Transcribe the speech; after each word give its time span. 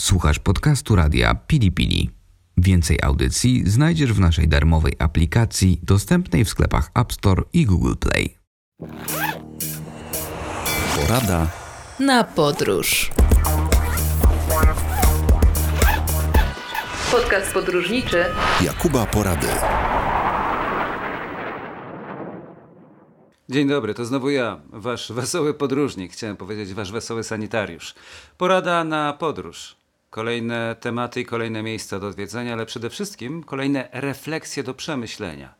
Słuchasz 0.00 0.38
podcastu 0.38 0.96
radia 0.96 1.34
Pili 1.34 1.72
Pili. 1.72 2.10
Więcej 2.56 2.98
audycji 3.02 3.70
znajdziesz 3.70 4.12
w 4.12 4.20
naszej 4.20 4.48
darmowej 4.48 4.92
aplikacji 4.98 5.80
dostępnej 5.82 6.44
w 6.44 6.48
sklepach 6.48 6.90
App 6.94 7.12
Store 7.12 7.42
i 7.52 7.66
Google 7.66 7.94
Play. 8.00 8.38
Porada 10.96 11.46
na 12.00 12.24
podróż. 12.24 13.10
Podcast 17.10 17.52
podróżniczy 17.52 18.24
Jakuba 18.64 19.06
Porady. 19.06 19.48
Dzień 23.48 23.68
dobry, 23.68 23.94
to 23.94 24.04
znowu 24.04 24.30
ja, 24.30 24.60
wasz 24.72 25.12
wesoły 25.12 25.54
podróżnik, 25.54 26.12
chciałem 26.12 26.36
powiedzieć 26.36 26.74
wasz 26.74 26.92
wesoły 26.92 27.24
sanitariusz. 27.24 27.94
Porada 28.36 28.84
na 28.84 29.12
podróż. 29.12 29.77
Kolejne 30.10 30.76
tematy 30.80 31.20
i 31.20 31.24
kolejne 31.24 31.62
miejsca 31.62 32.00
do 32.00 32.06
odwiedzenia, 32.06 32.52
ale 32.52 32.66
przede 32.66 32.90
wszystkim 32.90 33.44
kolejne 33.44 33.88
refleksje 33.92 34.62
do 34.62 34.74
przemyślenia. 34.74 35.54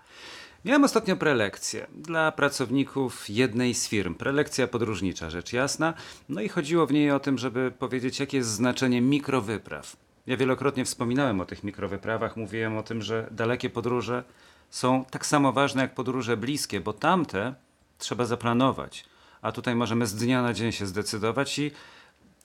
Miałem 0.64 0.84
ostatnio 0.84 1.16
prelekcję 1.16 1.86
dla 1.95 2.32
pracowników 2.32 3.28
jednej 3.28 3.74
z 3.74 3.88
firm. 3.88 4.14
Prelekcja 4.14 4.69
podróżnicza, 4.69 5.30
rzecz 5.30 5.52
jasna. 5.52 5.95
No 6.28 6.41
i 6.41 6.48
chodziło 6.48 6.86
w 6.86 6.92
niej 6.92 7.10
o 7.10 7.20
tym, 7.20 7.38
żeby 7.38 7.72
powiedzieć, 7.78 8.20
jakie 8.20 8.36
jest 8.36 8.50
znaczenie 8.50 9.00
mikrowypraw. 9.00 9.96
Ja 10.27 10.36
wielokrotnie 10.36 10.84
wspominałem 10.84 11.41
o 11.41 11.44
tych 11.44 11.64
mikrowyprawach, 11.64 12.36
mówiłem 12.36 12.78
o 12.78 12.83
tym, 12.83 13.02
że 13.02 13.28
dalekie 13.30 13.70
podróże 13.70 14.24
są 14.70 15.05
tak 15.10 15.27
samo 15.27 15.52
ważne 15.52 15.83
jak 15.83 15.94
podróże 15.94 16.36
bliskie, 16.36 16.80
bo 16.80 16.92
tamte 16.92 17.55
trzeba 17.98 18.24
zaplanować, 18.24 19.05
a 19.42 19.52
tutaj 19.52 19.74
możemy 19.74 20.06
z 20.06 20.14
dnia 20.14 20.42
na 20.42 20.52
dzień 20.52 20.72
się 20.72 20.86
zdecydować 20.86 21.58
i 21.58 21.70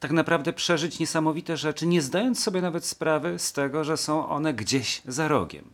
tak 0.03 0.11
naprawdę 0.11 0.53
przeżyć 0.53 0.99
niesamowite 0.99 1.57
rzeczy, 1.57 1.87
nie 1.87 2.01
zdając 2.01 2.43
sobie 2.43 2.61
nawet 2.61 2.85
sprawy 2.85 3.39
z 3.39 3.53
tego, 3.53 3.83
że 3.83 3.97
są 3.97 4.29
one 4.29 4.53
gdzieś 4.53 5.01
za 5.05 5.27
rogiem. 5.27 5.73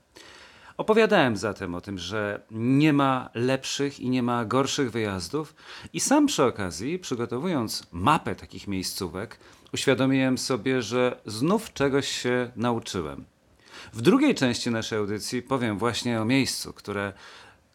Opowiadałem 0.77 1.38
zatem 1.38 1.75
o 1.75 1.81
tym, 1.81 1.97
że 1.97 2.41
nie 2.52 2.94
ma 2.94 3.30
lepszych 3.33 3.99
i 3.99 4.09
nie 4.09 4.23
ma 4.23 4.45
gorszych 4.45 4.91
wyjazdów, 4.91 5.55
i 5.94 5.99
sam 5.99 6.25
przy 6.25 6.44
okazji, 6.44 6.99
przygotowując 6.99 7.83
mapę 7.91 8.36
takich 8.36 8.67
miejscówek, 8.67 9.39
uświadomiłem 9.73 10.38
sobie, 10.38 10.81
że 10.81 11.21
znów 11.25 11.73
czegoś 11.73 12.08
się 12.08 12.52
nauczyłem. 12.55 13.25
W 13.93 14.02
drugiej 14.02 14.36
części 14.36 14.71
naszej 14.71 14.99
audycji 14.99 15.41
powiem 15.41 15.77
właśnie 15.77 16.21
o 16.21 16.25
miejscu, 16.25 16.73
które 16.73 17.14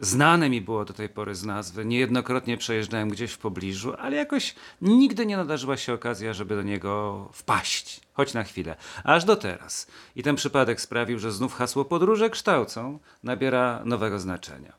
znane 0.01 0.51
mi 0.51 0.61
było 0.61 0.85
do 0.85 0.93
tej 0.93 1.09
pory 1.09 1.35
z 1.35 1.45
nazwy, 1.45 1.85
niejednokrotnie 1.85 2.57
przejeżdżałem 2.57 3.09
gdzieś 3.09 3.33
w 3.33 3.39
pobliżu, 3.39 3.95
ale 3.99 4.17
jakoś 4.17 4.55
nigdy 4.83 5.27
nie 5.27 5.37
nadarzyła 5.37 5.77
się 5.77 5.93
okazja, 5.93 6.33
żeby 6.33 6.57
do 6.57 6.63
niego 6.63 7.29
wpaść, 7.33 8.01
choć 8.13 8.35
na 8.35 8.45
chwilę, 8.45 8.77
aż 9.05 9.25
do 9.25 9.37
teraz. 9.37 9.87
I 10.17 10.23
ten 10.23 10.37
przypadek 10.37 10.81
sprawił, 10.81 11.19
że 11.19 11.33
znów 11.33 11.55
hasło 11.55 11.85
podróże 11.85 12.31
kształcą 12.31 12.99
nabiera 13.23 13.83
nowego 13.85 14.19
znaczenia. 14.19 14.73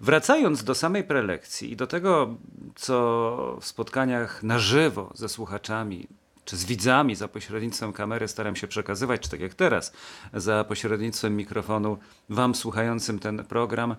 Wracając 0.00 0.64
do 0.64 0.74
samej 0.74 1.04
prelekcji 1.04 1.72
i 1.72 1.76
do 1.76 1.86
tego, 1.86 2.36
co 2.74 3.58
w 3.60 3.66
spotkaniach 3.66 4.42
na 4.42 4.58
żywo 4.58 5.10
ze 5.14 5.28
słuchaczami 5.28 6.08
czy 6.44 6.56
z 6.56 6.64
widzami 6.64 7.14
za 7.14 7.28
pośrednictwem 7.28 7.92
kamery 7.92 8.28
staram 8.28 8.56
się 8.56 8.66
przekazywać, 8.66 9.20
czy 9.20 9.30
tak 9.30 9.40
jak 9.40 9.54
teraz, 9.54 9.92
za 10.34 10.64
pośrednictwem 10.64 11.36
mikrofonu 11.36 11.98
Wam 12.28 12.54
słuchającym 12.54 13.18
ten 13.18 13.44
program, 13.44 13.96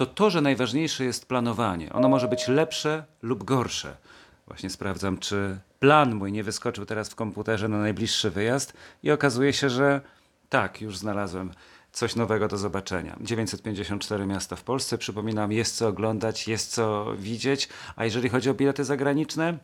to 0.00 0.06
to, 0.06 0.30
że 0.30 0.40
najważniejsze 0.40 1.04
jest 1.04 1.26
planowanie. 1.26 1.92
Ono 1.92 2.08
może 2.08 2.28
być 2.28 2.48
lepsze 2.48 3.04
lub 3.22 3.44
gorsze. 3.44 3.96
Właśnie 4.46 4.70
sprawdzam, 4.70 5.18
czy 5.18 5.58
plan 5.80 6.14
mój 6.14 6.32
nie 6.32 6.44
wyskoczył 6.44 6.86
teraz 6.86 7.10
w 7.10 7.14
komputerze 7.14 7.68
na 7.68 7.78
najbliższy 7.78 8.30
wyjazd 8.30 8.72
i 9.02 9.10
okazuje 9.10 9.52
się, 9.52 9.70
że 9.70 10.00
tak, 10.48 10.80
już 10.80 10.98
znalazłem 10.98 11.50
coś 11.92 12.16
nowego 12.16 12.48
do 12.48 12.56
zobaczenia. 12.56 13.16
954 13.20 14.26
miasta 14.26 14.56
w 14.56 14.62
Polsce, 14.62 14.98
przypominam, 14.98 15.52
jest 15.52 15.76
co 15.76 15.88
oglądać, 15.88 16.48
jest 16.48 16.72
co 16.72 17.06
widzieć, 17.18 17.68
a 17.96 18.04
jeżeli 18.04 18.28
chodzi 18.28 18.50
o 18.50 18.54
bilety 18.54 18.84
zagraniczne, 18.84 19.58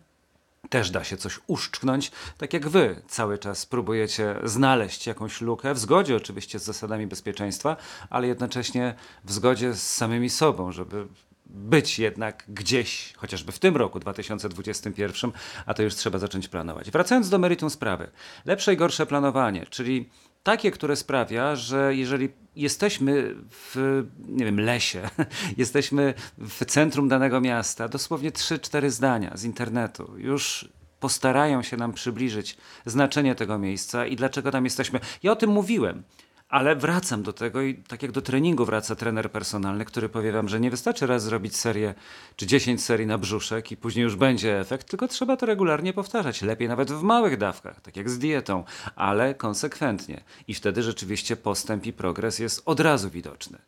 też 0.70 0.90
da 0.90 1.04
się 1.04 1.16
coś 1.16 1.40
uszczknąć, 1.46 2.10
tak 2.38 2.52
jak 2.52 2.68
wy 2.68 3.02
cały 3.08 3.38
czas 3.38 3.66
próbujecie 3.66 4.36
znaleźć 4.44 5.06
jakąś 5.06 5.40
lukę, 5.40 5.74
w 5.74 5.78
zgodzie 5.78 6.16
oczywiście 6.16 6.58
z 6.58 6.64
zasadami 6.64 7.06
bezpieczeństwa, 7.06 7.76
ale 8.10 8.26
jednocześnie 8.26 8.94
w 9.24 9.32
zgodzie 9.32 9.74
z 9.74 9.94
samymi 9.94 10.30
sobą, 10.30 10.72
żeby 10.72 11.06
być 11.46 11.98
jednak 11.98 12.44
gdzieś, 12.48 13.12
chociażby 13.16 13.52
w 13.52 13.58
tym 13.58 13.76
roku 13.76 14.00
2021, 14.00 15.32
a 15.66 15.74
to 15.74 15.82
już 15.82 15.94
trzeba 15.94 16.18
zacząć 16.18 16.48
planować. 16.48 16.90
Wracając 16.90 17.28
do 17.28 17.38
meritum 17.38 17.70
sprawy. 17.70 18.10
Lepsze 18.44 18.74
i 18.74 18.76
gorsze 18.76 19.06
planowanie, 19.06 19.66
czyli 19.70 20.08
takie, 20.46 20.70
które 20.70 20.96
sprawia, 20.96 21.56
że 21.56 21.94
jeżeli 21.94 22.28
jesteśmy 22.56 23.34
w 23.50 24.04
nie 24.28 24.44
wiem, 24.44 24.60
lesie, 24.60 25.10
jesteśmy 25.56 26.14
w 26.38 26.64
centrum 26.64 27.08
danego 27.08 27.40
miasta, 27.40 27.88
dosłownie 27.88 28.30
3-4 28.30 28.90
zdania 28.90 29.36
z 29.36 29.44
internetu 29.44 30.12
już 30.16 30.68
postarają 31.00 31.62
się 31.62 31.76
nam 31.76 31.92
przybliżyć 31.92 32.56
znaczenie 32.84 33.34
tego 33.34 33.58
miejsca 33.58 34.06
i 34.06 34.16
dlaczego 34.16 34.50
tam 34.50 34.64
jesteśmy. 34.64 35.00
Ja 35.22 35.32
o 35.32 35.36
tym 35.36 35.50
mówiłem. 35.50 36.02
Ale 36.48 36.76
wracam 36.76 37.22
do 37.22 37.32
tego 37.32 37.62
i 37.62 37.74
tak 37.74 38.02
jak 38.02 38.12
do 38.12 38.22
treningu 38.22 38.64
wraca 38.64 38.96
trener 38.96 39.30
personalny, 39.30 39.84
który 39.84 40.08
powie 40.08 40.32
wam, 40.32 40.48
że 40.48 40.60
nie 40.60 40.70
wystarczy 40.70 41.06
raz 41.06 41.22
zrobić 41.22 41.56
serię 41.56 41.94
czy 42.36 42.46
10 42.46 42.82
serii 42.82 43.06
na 43.06 43.18
brzuszek 43.18 43.72
i 43.72 43.76
później 43.76 44.02
już 44.02 44.16
będzie 44.16 44.60
efekt, 44.60 44.90
tylko 44.90 45.08
trzeba 45.08 45.36
to 45.36 45.46
regularnie 45.46 45.92
powtarzać. 45.92 46.42
Lepiej 46.42 46.68
nawet 46.68 46.92
w 46.92 47.02
małych 47.02 47.36
dawkach, 47.36 47.80
tak 47.80 47.96
jak 47.96 48.10
z 48.10 48.18
dietą, 48.18 48.64
ale 48.96 49.34
konsekwentnie. 49.34 50.24
I 50.48 50.54
wtedy 50.54 50.82
rzeczywiście 50.82 51.36
postęp 51.36 51.86
i 51.86 51.92
progres 51.92 52.38
jest 52.38 52.62
od 52.64 52.80
razu 52.80 53.10
widoczny. 53.10 53.58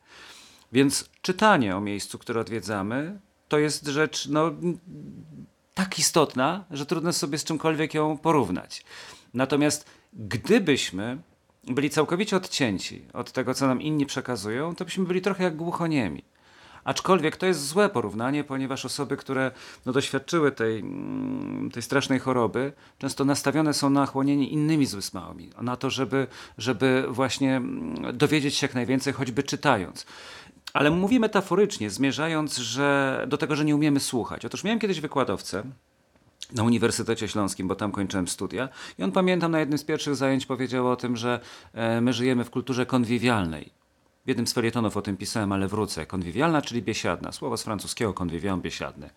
Więc 0.72 1.10
czytanie 1.22 1.76
o 1.76 1.80
miejscu, 1.80 2.18
które 2.18 2.40
odwiedzamy, 2.40 3.20
to 3.48 3.58
jest 3.58 3.86
rzecz 3.86 4.28
no, 4.28 4.50
tak 5.74 5.98
istotna, 5.98 6.64
że 6.70 6.86
trudno 6.86 7.12
sobie 7.12 7.38
z 7.38 7.44
czymkolwiek 7.44 7.94
ją 7.94 8.18
porównać. 8.18 8.84
Natomiast 9.34 9.90
gdybyśmy 10.12 11.18
byli 11.70 11.90
całkowicie 11.90 12.36
odcięci 12.36 13.02
od 13.12 13.32
tego, 13.32 13.54
co 13.54 13.66
nam 13.66 13.82
inni 13.82 14.06
przekazują, 14.06 14.74
to 14.74 14.84
byśmy 14.84 15.04
byli 15.04 15.22
trochę 15.22 15.44
jak 15.44 15.56
głuchoniemi. 15.56 16.22
Aczkolwiek 16.84 17.36
to 17.36 17.46
jest 17.46 17.66
złe 17.66 17.88
porównanie, 17.88 18.44
ponieważ 18.44 18.84
osoby, 18.84 19.16
które 19.16 19.50
no, 19.86 19.92
doświadczyły 19.92 20.52
tej, 20.52 20.78
mm, 20.78 21.70
tej 21.70 21.82
strasznej 21.82 22.18
choroby, 22.18 22.72
często 22.98 23.24
nastawione 23.24 23.74
są 23.74 23.90
na 23.90 24.06
chłonienie 24.06 24.48
innymi 24.48 24.86
zmysłami, 24.86 25.50
na 25.60 25.76
to, 25.76 25.90
żeby, 25.90 26.26
żeby 26.58 27.04
właśnie 27.08 27.56
mm, 27.56 28.16
dowiedzieć 28.18 28.54
się 28.54 28.66
jak 28.66 28.74
najwięcej, 28.74 29.12
choćby 29.12 29.42
czytając. 29.42 30.06
Ale 30.72 30.90
mówię 30.90 31.20
metaforycznie, 31.20 31.90
zmierzając 31.90 32.56
że, 32.56 33.24
do 33.28 33.38
tego, 33.38 33.56
że 33.56 33.64
nie 33.64 33.74
umiemy 33.74 34.00
słuchać. 34.00 34.44
Otóż 34.44 34.64
miałem 34.64 34.78
kiedyś 34.78 35.00
wykładowcę, 35.00 35.62
na 36.52 36.62
Uniwersytecie 36.62 37.28
Śląskim, 37.28 37.68
bo 37.68 37.74
tam 37.74 37.92
kończyłem 37.92 38.28
studia. 38.28 38.68
I 38.98 39.02
on 39.02 39.12
pamiętam 39.12 39.52
na 39.52 39.60
jednym 39.60 39.78
z 39.78 39.84
pierwszych 39.84 40.16
zajęć 40.16 40.46
powiedział 40.46 40.88
o 40.88 40.96
tym, 40.96 41.16
że 41.16 41.40
e, 41.74 42.00
my 42.00 42.12
żyjemy 42.12 42.44
w 42.44 42.50
kulturze 42.50 42.86
konwiwialnej. 42.86 43.78
W 44.24 44.28
jednym 44.28 44.46
z 44.46 44.52
felietonów 44.52 44.96
o 44.96 45.02
tym 45.02 45.16
pisałem, 45.16 45.52
ale 45.52 45.68
wrócę. 45.68 46.06
Konwiwialna, 46.06 46.62
czyli 46.62 46.82
biesiadna. 46.82 47.32
Słowo 47.32 47.56
z 47.56 47.62
francuskiego 47.62 48.14
konwiwion, 48.14 48.60
biesiadny. 48.60 49.10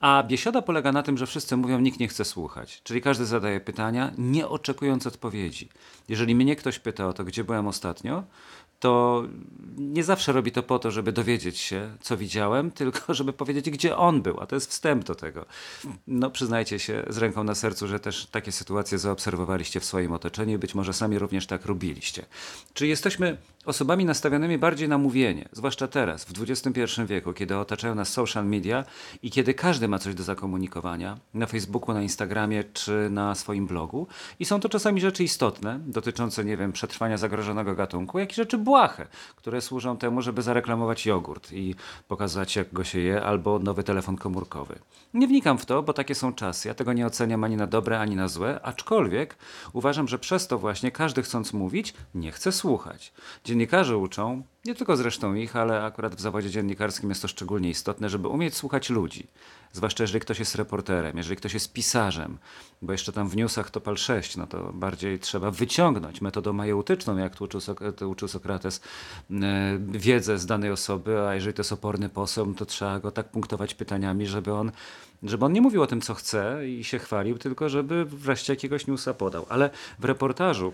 A 0.00 0.22
biesiada 0.22 0.62
polega 0.62 0.92
na 0.92 1.02
tym, 1.02 1.18
że 1.18 1.26
wszyscy 1.26 1.56
mówią, 1.56 1.80
nikt 1.80 2.00
nie 2.00 2.08
chce 2.08 2.24
słuchać. 2.24 2.80
Czyli 2.82 3.02
każdy 3.02 3.26
zadaje 3.26 3.60
pytania, 3.60 4.12
nie 4.18 4.48
oczekując 4.48 5.06
odpowiedzi. 5.06 5.68
Jeżeli 6.08 6.34
mnie 6.34 6.56
ktoś 6.56 6.78
pyta 6.78 7.06
o 7.06 7.12
to, 7.12 7.24
gdzie 7.24 7.44
byłem 7.44 7.66
ostatnio, 7.66 8.24
to 8.80 9.24
nie 9.76 10.04
zawsze 10.04 10.32
robi 10.32 10.52
to 10.52 10.62
po 10.62 10.78
to, 10.78 10.90
żeby 10.90 11.12
dowiedzieć 11.12 11.58
się, 11.58 11.96
co 12.00 12.16
widziałem, 12.16 12.70
tylko 12.80 13.14
żeby 13.14 13.32
powiedzieć, 13.32 13.70
gdzie 13.70 13.96
on 13.96 14.22
był, 14.22 14.40
a 14.40 14.46
to 14.46 14.56
jest 14.56 14.70
wstęp 14.70 15.04
do 15.04 15.14
tego. 15.14 15.46
No, 16.06 16.30
przyznajcie 16.30 16.78
się 16.78 17.04
z 17.08 17.18
ręką 17.18 17.44
na 17.44 17.54
sercu, 17.54 17.88
że 17.88 18.00
też 18.00 18.26
takie 18.26 18.52
sytuacje 18.52 18.98
zaobserwowaliście 18.98 19.80
w 19.80 19.84
swoim 19.84 20.12
otoczeniu 20.12 20.54
i 20.54 20.58
być 20.58 20.74
może 20.74 20.92
sami 20.92 21.18
również 21.18 21.46
tak 21.46 21.66
robiliście. 21.66 22.24
Czy 22.74 22.86
jesteśmy 22.86 23.38
osobami 23.68 24.04
nastawionymi 24.04 24.58
bardziej 24.58 24.88
na 24.88 24.98
mówienie, 24.98 25.48
zwłaszcza 25.52 25.88
teraz, 25.88 26.24
w 26.24 26.42
XXI 26.42 26.82
wieku, 27.06 27.32
kiedy 27.32 27.56
otaczają 27.56 27.94
nas 27.94 28.08
social 28.08 28.46
media 28.46 28.84
i 29.22 29.30
kiedy 29.30 29.54
każdy 29.54 29.88
ma 29.88 29.98
coś 29.98 30.14
do 30.14 30.22
zakomunikowania 30.22 31.18
na 31.34 31.46
Facebooku, 31.46 31.94
na 31.94 32.02
Instagramie 32.02 32.64
czy 32.64 33.08
na 33.10 33.34
swoim 33.34 33.66
blogu. 33.66 34.06
I 34.38 34.44
są 34.44 34.60
to 34.60 34.68
czasami 34.68 35.00
rzeczy 35.00 35.24
istotne, 35.24 35.80
dotyczące, 35.86 36.44
nie 36.44 36.56
wiem, 36.56 36.72
przetrwania 36.72 37.16
zagrożonego 37.16 37.74
gatunku, 37.74 38.18
jak 38.18 38.32
i 38.32 38.34
rzeczy 38.34 38.58
błahe, 38.58 39.06
które 39.36 39.60
służą 39.60 39.96
temu, 39.96 40.22
żeby 40.22 40.42
zareklamować 40.42 41.06
jogurt 41.06 41.52
i 41.52 41.74
pokazać, 42.08 42.56
jak 42.56 42.72
go 42.72 42.84
się 42.84 42.98
je, 42.98 43.22
albo 43.22 43.58
nowy 43.58 43.82
telefon 43.82 44.16
komórkowy. 44.16 44.78
Nie 45.14 45.28
wnikam 45.28 45.58
w 45.58 45.66
to, 45.66 45.82
bo 45.82 45.92
takie 45.92 46.14
są 46.14 46.32
czasy. 46.32 46.68
Ja 46.68 46.74
tego 46.74 46.92
nie 46.92 47.06
oceniam 47.06 47.44
ani 47.44 47.56
na 47.56 47.66
dobre, 47.66 48.00
ani 48.00 48.16
na 48.16 48.28
złe, 48.28 48.60
aczkolwiek 48.62 49.36
uważam, 49.72 50.08
że 50.08 50.18
przez 50.18 50.46
to 50.46 50.58
właśnie 50.58 50.90
każdy 50.90 51.22
chcąc 51.22 51.52
mówić, 51.52 51.94
nie 52.14 52.32
chce 52.32 52.52
słuchać. 52.52 53.12
Dzień 53.44 53.57
dziennikarze 53.58 53.96
uczą, 53.96 54.42
nie 54.64 54.74
tylko 54.74 54.96
zresztą 54.96 55.34
ich, 55.34 55.56
ale 55.56 55.84
akurat 55.84 56.14
w 56.14 56.20
zawodzie 56.20 56.50
dziennikarskim 56.50 57.08
jest 57.08 57.22
to 57.22 57.28
szczególnie 57.28 57.70
istotne, 57.70 58.08
żeby 58.08 58.28
umieć 58.28 58.54
słuchać 58.54 58.90
ludzi. 58.90 59.26
Zwłaszcza 59.72 60.04
jeżeli 60.04 60.20
ktoś 60.20 60.38
jest 60.38 60.54
reporterem, 60.54 61.16
jeżeli 61.16 61.36
ktoś 61.36 61.54
jest 61.54 61.72
pisarzem, 61.72 62.38
bo 62.82 62.92
jeszcze 62.92 63.12
tam 63.12 63.28
w 63.28 63.36
newsach 63.36 63.70
to 63.70 63.80
pal 63.80 63.96
6, 63.96 64.36
no 64.36 64.46
to 64.46 64.72
bardziej 64.72 65.18
trzeba 65.18 65.50
wyciągnąć 65.50 66.20
metodą 66.20 66.52
majeutyczną, 66.52 67.16
jak 67.16 67.36
tu 67.36 67.44
uczył, 67.44 67.60
Sok 67.60 67.80
uczył 68.06 68.28
Sokrates, 68.28 68.80
e, 69.30 69.78
wiedzę 69.88 70.38
z 70.38 70.46
danej 70.46 70.70
osoby, 70.70 71.20
a 71.20 71.34
jeżeli 71.34 71.54
to 71.54 71.60
jest 71.60 71.72
oporny 71.72 72.08
poseł, 72.08 72.54
to 72.54 72.66
trzeba 72.66 73.00
go 73.00 73.10
tak 73.10 73.28
punktować 73.28 73.74
pytaniami, 73.74 74.26
żeby 74.26 74.52
on, 74.52 74.72
żeby 75.22 75.44
on 75.44 75.52
nie 75.52 75.60
mówił 75.60 75.82
o 75.82 75.86
tym, 75.86 76.00
co 76.00 76.14
chce 76.14 76.68
i 76.68 76.84
się 76.84 76.98
chwalił, 76.98 77.38
tylko 77.38 77.68
żeby 77.68 78.04
wreszcie 78.04 78.52
jakiegoś 78.52 78.86
newsa 78.86 79.14
podał. 79.14 79.46
Ale 79.48 79.70
w 79.98 80.04
reportażu 80.04 80.72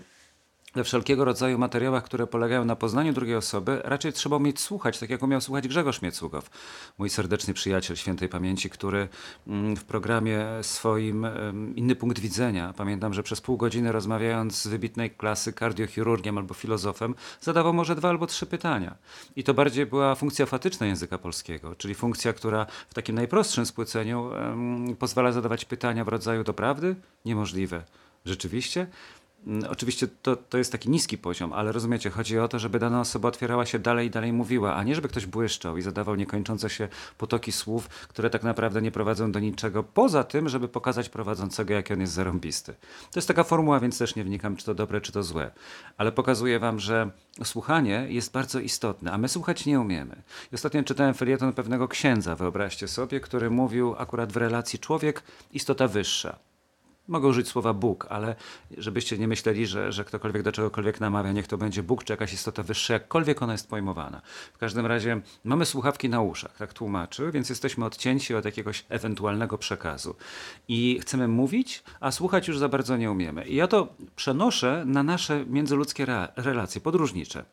we 0.75 0.83
wszelkiego 0.83 1.25
rodzaju 1.25 1.57
materiałach, 1.57 2.03
które 2.03 2.27
polegają 2.27 2.65
na 2.65 2.75
poznaniu 2.75 3.13
drugiej 3.13 3.35
osoby, 3.35 3.81
raczej 3.83 4.13
trzeba 4.13 4.35
umieć 4.35 4.59
słuchać, 4.59 4.99
tak 4.99 5.09
jak 5.09 5.23
umiał 5.23 5.41
słuchać 5.41 5.67
Grzegorz 5.67 6.01
Miecugow, 6.01 6.49
mój 6.97 7.09
serdeczny 7.09 7.53
przyjaciel 7.53 7.95
świętej 7.95 8.29
pamięci, 8.29 8.69
który 8.69 9.07
mm, 9.47 9.75
w 9.75 9.83
programie 9.83 10.45
swoim 10.61 11.27
Inny 11.75 11.95
punkt 11.95 12.19
widzenia, 12.19 12.73
pamiętam, 12.77 13.13
że 13.13 13.23
przez 13.23 13.41
pół 13.41 13.57
godziny 13.57 13.91
rozmawiając 13.91 14.61
z 14.61 14.67
wybitnej 14.67 15.11
klasy 15.11 15.53
kardiochirurgiem 15.53 16.37
albo 16.37 16.53
filozofem, 16.53 17.15
zadawał 17.41 17.73
może 17.73 17.95
dwa 17.95 18.09
albo 18.09 18.27
trzy 18.27 18.45
pytania. 18.45 18.95
I 19.35 19.43
to 19.43 19.53
bardziej 19.53 19.85
była 19.85 20.15
funkcja 20.15 20.45
fatyczna 20.45 20.85
języka 20.87 21.17
polskiego, 21.17 21.75
czyli 21.75 21.95
funkcja, 21.95 22.33
która 22.33 22.65
w 22.89 22.93
takim 22.93 23.15
najprostszym 23.15 23.65
spłyceniu 23.65 24.31
pozwala 24.99 25.31
zadawać 25.31 25.65
pytania 25.65 26.05
w 26.05 26.07
rodzaju 26.07 26.43
do 26.43 26.53
prawdy? 26.53 26.95
Niemożliwe. 27.25 27.83
Rzeczywiście? 28.25 28.87
Mm, 29.47 29.71
oczywiście 29.71 30.07
to, 30.07 30.35
to 30.35 30.57
jest 30.57 30.71
taki 30.71 30.89
niski 30.89 31.17
poziom, 31.17 31.53
ale 31.53 31.71
rozumiecie, 31.71 32.09
chodzi 32.09 32.39
o 32.39 32.47
to, 32.47 32.59
żeby 32.59 32.79
dana 32.79 33.01
osoba 33.01 33.29
otwierała 33.29 33.65
się 33.65 33.79
dalej 33.79 34.07
i 34.07 34.09
dalej 34.09 34.33
mówiła, 34.33 34.75
a 34.75 34.83
nie 34.83 34.95
żeby 34.95 35.07
ktoś 35.07 35.25
błyszczał 35.25 35.77
i 35.77 35.81
zadawał 35.81 36.15
niekończące 36.15 36.69
się 36.69 36.87
potoki 37.17 37.51
słów, 37.51 37.87
które 37.87 38.29
tak 38.29 38.43
naprawdę 38.43 38.81
nie 38.81 38.91
prowadzą 38.91 39.31
do 39.31 39.39
niczego, 39.39 39.83
poza 39.83 40.23
tym, 40.23 40.49
żeby 40.49 40.67
pokazać 40.67 41.09
prowadzącego, 41.09 41.73
jaki 41.73 41.93
on 41.93 42.01
jest 42.01 42.13
zarąbisty. 42.13 42.73
To 43.11 43.19
jest 43.19 43.27
taka 43.27 43.43
formuła, 43.43 43.79
więc 43.79 43.97
też 43.97 44.15
nie 44.15 44.23
wnikam, 44.23 44.55
czy 44.55 44.65
to 44.65 44.75
dobre, 44.75 45.01
czy 45.01 45.11
to 45.11 45.23
złe. 45.23 45.51
Ale 45.97 46.11
pokazuję 46.11 46.59
wam, 46.59 46.79
że 46.79 47.09
słuchanie 47.43 48.05
jest 48.09 48.31
bardzo 48.31 48.59
istotne, 48.59 49.11
a 49.11 49.17
my 49.17 49.29
słuchać 49.29 49.65
nie 49.65 49.79
umiemy. 49.79 50.21
I 50.51 50.55
ostatnio 50.55 50.83
czytałem 50.83 51.13
felieton 51.13 51.53
pewnego 51.53 51.87
księdza, 51.87 52.35
wyobraźcie 52.35 52.87
sobie, 52.87 53.19
który 53.19 53.49
mówił 53.49 53.95
akurat 53.97 54.33
w 54.33 54.37
relacji 54.37 54.79
człowiek, 54.79 55.23
istota 55.53 55.87
wyższa. 55.87 56.39
Mogę 57.07 57.27
użyć 57.27 57.47
słowa 57.47 57.73
Bóg, 57.73 58.07
ale 58.09 58.35
żebyście 58.77 59.17
nie 59.17 59.27
myśleli, 59.27 59.67
że, 59.67 59.91
że 59.91 60.05
ktokolwiek 60.05 60.43
do 60.43 60.51
czegokolwiek 60.51 60.99
namawia, 60.99 61.31
niech 61.31 61.47
to 61.47 61.57
będzie 61.57 61.83
Bóg 61.83 62.03
czy 62.03 62.13
jakaś 62.13 62.33
istota 62.33 62.63
wyższa, 62.63 62.93
jakkolwiek 62.93 63.41
ona 63.41 63.53
jest 63.53 63.69
pojmowana. 63.69 64.21
W 64.53 64.57
każdym 64.57 64.85
razie 64.85 65.21
mamy 65.43 65.65
słuchawki 65.65 66.09
na 66.09 66.21
uszach, 66.21 66.57
tak 66.57 66.73
tłumaczy, 66.73 67.31
więc 67.31 67.49
jesteśmy 67.49 67.85
odcięci 67.85 68.35
od 68.35 68.45
jakiegoś 68.45 68.85
ewentualnego 68.89 69.57
przekazu. 69.57 70.15
I 70.67 70.99
chcemy 71.01 71.27
mówić, 71.27 71.83
a 71.99 72.11
słuchać 72.11 72.47
już 72.47 72.57
za 72.57 72.69
bardzo 72.69 72.97
nie 72.97 73.11
umiemy. 73.11 73.47
I 73.47 73.55
ja 73.55 73.67
to 73.67 73.87
przenoszę 74.15 74.83
na 74.85 75.03
nasze 75.03 75.45
międzyludzkie 75.45 76.05
relacje 76.35 76.81
podróżnicze. 76.81 77.45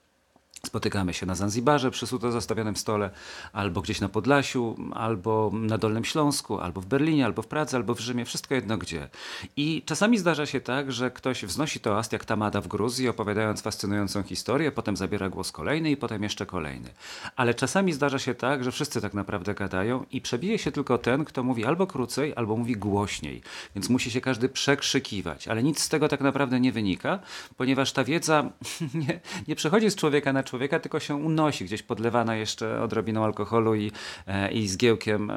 Spotykamy 0.67 1.15
się 1.15 1.27
na 1.27 1.35
Zanzibarze 1.35 1.91
przy 1.91 2.07
suto 2.07 2.33
zastawionym 2.33 2.77
stole, 2.77 3.11
albo 3.53 3.83
gdzieś 3.83 4.01
na 4.01 4.09
Podlasiu, 4.09 4.77
albo 4.95 5.51
na 5.55 5.79
Dolnym 5.79 6.05
Śląsku, 6.05 6.61
albo 6.61 6.81
w 6.81 6.87
Berlinie, 6.87 7.25
albo 7.25 7.43
w 7.43 7.47
Pradze, 7.47 7.77
albo 7.77 7.95
w 7.95 8.01
Rzymie, 8.01 8.25
wszystko 8.25 8.55
jedno 8.55 8.79
gdzie. 8.79 9.09
I 9.57 9.83
czasami 9.87 10.19
zdarza 10.19 10.47
się 10.47 10.61
tak, 10.61 10.93
że 10.93 11.11
ktoś 11.11 11.45
wznosi 11.45 11.81
toast 11.81 12.13
jak 12.13 12.25
Tamada 12.25 12.61
w 12.61 12.69
Gruzji, 12.69 13.09
opowiadając 13.09 13.63
fascynującą 13.63 14.23
historię, 14.23 14.73
potem 14.73 14.97
zabiera 14.97 15.29
głos 15.29 15.53
kolejny 15.53 15.91
i 15.91 15.97
potem 15.97 16.23
jeszcze 16.23 16.47
kolejny. 16.47 16.91
Ale 17.37 17.55
czasami 17.55 17.93
zdarza 17.93 18.19
się 18.19 18.35
tak, 18.35 18.65
że 18.65 18.73
wszyscy 18.73 19.01
tak 19.01 19.15
naprawdę 19.15 19.55
gadają 19.55 20.05
i 20.11 20.21
przebije 20.21 20.59
się 20.59 20.73
tylko 20.73 20.99
ten, 20.99 21.25
kto 21.25 21.43
mówi 21.43 21.65
albo 21.65 21.87
krócej, 21.87 22.33
albo 22.37 22.57
mówi 22.57 22.77
głośniej. 22.77 23.43
Więc 23.75 23.89
musi 23.89 24.11
się 24.11 24.21
każdy 24.21 24.49
przekrzykiwać. 24.49 25.49
Ale 25.49 25.63
nic 25.63 25.81
z 25.81 25.89
tego 25.89 26.09
tak 26.09 26.21
naprawdę 26.21 26.61
nie 26.61 26.73
wynika, 26.73 27.19
ponieważ 27.57 27.93
ta 27.93 28.05
wiedza 28.05 28.51
nie, 29.07 29.21
nie 29.49 29.57
przechodzi 29.57 29.91
z 29.91 29.97
człowieka 29.97 30.33
na 30.33 30.43
człowieka, 30.43 30.52
tylko 30.81 31.01
się 31.01 31.15
unosi, 31.15 31.65
gdzieś 31.65 31.83
podlewana 31.83 32.37
jeszcze 32.37 32.83
odrobiną 32.83 33.25
alkoholu 33.25 33.75
i, 33.75 33.93
e, 34.27 34.53
i 34.53 34.69
zgiełkiem 34.69 35.33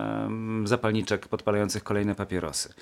zapalniczek 0.63 1.27
podpalających 1.27 1.83
kolejne 1.83 2.15
papierosy. 2.15 2.73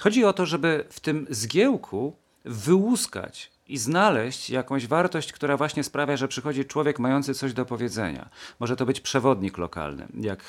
Chodzi 0.00 0.24
o 0.24 0.32
to, 0.32 0.46
żeby 0.46 0.84
w 0.90 1.00
tym 1.00 1.26
zgiełku 1.30 2.16
wyłuskać 2.44 3.52
i 3.72 3.78
znaleźć 3.78 4.50
jakąś 4.50 4.86
wartość, 4.86 5.32
która 5.32 5.56
właśnie 5.56 5.84
sprawia, 5.84 6.16
że 6.16 6.28
przychodzi 6.28 6.64
człowiek 6.64 6.98
mający 6.98 7.34
coś 7.34 7.52
do 7.52 7.64
powiedzenia. 7.64 8.28
Może 8.60 8.76
to 8.76 8.86
być 8.86 9.00
przewodnik 9.00 9.58
lokalny, 9.58 10.06
jak 10.20 10.40
e, 10.40 10.44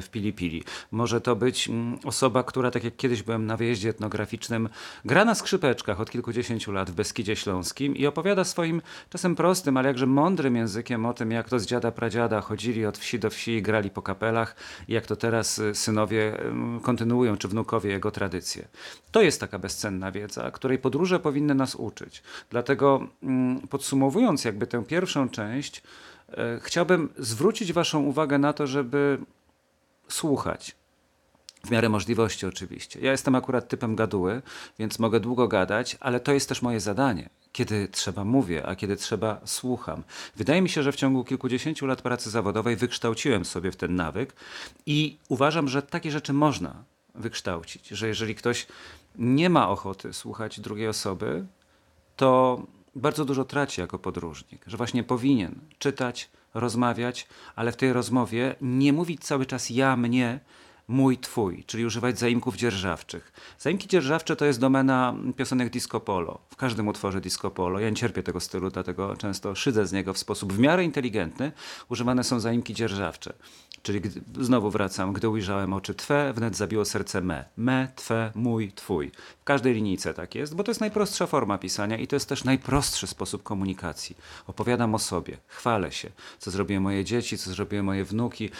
w 0.00 0.08
Pili 0.10 0.32
Pili. 0.32 0.64
Może 0.90 1.20
to 1.20 1.36
być 1.36 1.68
mm, 1.68 1.98
osoba, 2.04 2.42
która, 2.42 2.70
tak 2.70 2.84
jak 2.84 2.96
kiedyś 2.96 3.22
byłem 3.22 3.46
na 3.46 3.56
wyjeździe 3.56 3.88
etnograficznym, 3.88 4.68
gra 5.04 5.24
na 5.24 5.34
skrzypeczkach 5.34 6.00
od 6.00 6.10
kilkudziesięciu 6.10 6.72
lat 6.72 6.90
w 6.90 6.94
Beskidzie 6.94 7.36
Śląskim 7.36 7.96
i 7.96 8.06
opowiada 8.06 8.44
swoim 8.44 8.82
czasem 9.10 9.36
prostym, 9.36 9.76
ale 9.76 9.88
jakże 9.88 10.06
mądrym 10.06 10.56
językiem 10.56 11.06
o 11.06 11.14
tym, 11.14 11.30
jak 11.30 11.48
to 11.48 11.58
z 11.58 11.66
dziada 11.66 11.92
pradziada 11.92 12.40
chodzili 12.40 12.86
od 12.86 12.98
wsi 12.98 13.18
do 13.18 13.30
wsi 13.30 13.50
i 13.50 13.62
grali 13.62 13.90
po 13.90 14.02
kapelach 14.02 14.56
jak 14.88 15.06
to 15.06 15.16
teraz 15.16 15.58
e, 15.58 15.74
synowie 15.74 16.38
kontynuują, 16.82 17.36
czy 17.36 17.48
wnukowie 17.48 17.90
jego 17.90 18.10
tradycje. 18.10 18.68
To 19.12 19.22
jest 19.22 19.40
taka 19.40 19.58
bezcenna 19.58 20.12
wiedza, 20.12 20.50
której 20.50 20.78
podróże 20.78 21.20
powinny 21.20 21.54
nas 21.54 21.74
uczyć. 21.74 22.22
Dlatego 22.52 23.08
mm, 23.22 23.60
podsumowując 23.60 24.44
jakby 24.44 24.66
tę 24.66 24.84
pierwszą 24.84 25.28
część, 25.28 25.82
e, 26.28 26.60
chciałbym 26.62 27.08
zwrócić 27.18 27.72
Waszą 27.72 28.02
uwagę 28.02 28.38
na 28.38 28.52
to, 28.52 28.66
żeby 28.66 29.18
słuchać. 30.08 30.76
W 31.64 31.70
miarę 31.70 31.88
możliwości 31.88 32.46
oczywiście. 32.46 33.00
Ja 33.00 33.10
jestem 33.10 33.34
akurat 33.34 33.68
typem 33.68 33.96
gaduły, 33.96 34.42
więc 34.78 34.98
mogę 34.98 35.20
długo 35.20 35.48
gadać, 35.48 35.96
ale 36.00 36.20
to 36.20 36.32
jest 36.32 36.48
też 36.48 36.62
moje 36.62 36.80
zadanie. 36.80 37.30
Kiedy 37.52 37.88
trzeba 37.88 38.24
mówię, 38.24 38.66
a 38.66 38.76
kiedy 38.76 38.96
trzeba 38.96 39.40
słucham. 39.44 40.02
Wydaje 40.36 40.62
mi 40.62 40.68
się, 40.68 40.82
że 40.82 40.92
w 40.92 40.96
ciągu 40.96 41.24
kilkudziesięciu 41.24 41.86
lat 41.86 42.02
pracy 42.02 42.30
zawodowej 42.30 42.76
wykształciłem 42.76 43.44
sobie 43.44 43.72
w 43.72 43.76
ten 43.76 43.96
nawyk 43.96 44.34
i 44.86 45.18
uważam, 45.28 45.68
że 45.68 45.82
takie 45.82 46.10
rzeczy 46.10 46.32
można 46.32 46.84
wykształcić. 47.14 47.88
Że 47.88 48.08
jeżeli 48.08 48.34
ktoś 48.34 48.66
nie 49.18 49.50
ma 49.50 49.68
ochoty 49.68 50.12
słuchać 50.12 50.60
drugiej 50.60 50.88
osoby, 50.88 51.46
to 52.16 52.62
bardzo 52.94 53.24
dużo 53.24 53.44
traci 53.44 53.80
jako 53.80 53.98
podróżnik, 53.98 54.64
że 54.66 54.76
właśnie 54.76 55.04
powinien 55.04 55.60
czytać, 55.78 56.30
rozmawiać, 56.54 57.28
ale 57.56 57.72
w 57.72 57.76
tej 57.76 57.92
rozmowie 57.92 58.54
nie 58.60 58.92
mówić 58.92 59.24
cały 59.24 59.46
czas 59.46 59.70
ja, 59.70 59.96
mnie, 59.96 60.40
mój, 60.88 61.18
twój, 61.18 61.64
czyli 61.66 61.86
używać 61.86 62.18
zaimków 62.18 62.56
dzierżawczych. 62.56 63.32
Zaimki 63.58 63.88
dzierżawcze 63.88 64.36
to 64.36 64.44
jest 64.44 64.60
domena 64.60 65.14
piosenek 65.36 65.70
disco 65.70 66.00
polo. 66.00 66.38
W 66.50 66.56
każdym 66.56 66.88
utworze 66.88 67.20
disco 67.20 67.50
polo. 67.50 67.80
Ja 67.80 67.90
nie 67.90 67.96
cierpię 67.96 68.22
tego 68.22 68.40
stylu, 68.40 68.70
dlatego 68.70 69.16
często 69.16 69.54
szydzę 69.54 69.86
z 69.86 69.92
niego 69.92 70.14
w 70.14 70.18
sposób 70.18 70.52
w 70.52 70.58
miarę 70.58 70.84
inteligentny. 70.84 71.52
Używane 71.88 72.24
są 72.24 72.40
zaimki 72.40 72.74
dzierżawcze. 72.74 73.32
Czyli 73.82 74.00
gdy, 74.00 74.44
znowu 74.44 74.70
wracam, 74.70 75.12
gdy 75.12 75.28
ujrzałem 75.28 75.72
oczy 75.72 75.94
Twe, 75.94 76.32
wnet 76.32 76.56
zabiło 76.56 76.84
serce 76.84 77.20
me. 77.20 77.44
Me, 77.56 77.88
Twe, 77.96 78.32
mój, 78.34 78.72
Twój. 78.72 79.10
W 79.40 79.44
każdej 79.44 79.74
linijce 79.74 80.14
tak 80.14 80.34
jest, 80.34 80.54
bo 80.54 80.64
to 80.64 80.70
jest 80.70 80.80
najprostsza 80.80 81.26
forma 81.26 81.58
pisania 81.58 81.98
i 81.98 82.06
to 82.06 82.16
jest 82.16 82.28
też 82.28 82.44
najprostszy 82.44 83.06
sposób 83.06 83.42
komunikacji. 83.42 84.16
Opowiadam 84.46 84.94
o 84.94 84.98
sobie, 84.98 85.36
chwalę 85.46 85.92
się, 85.92 86.10
co 86.38 86.50
zrobiły 86.50 86.80
moje 86.80 87.04
dzieci, 87.04 87.38
co 87.38 87.50
zrobiły 87.50 87.82
moje 87.82 88.04
wnuki, 88.04 88.50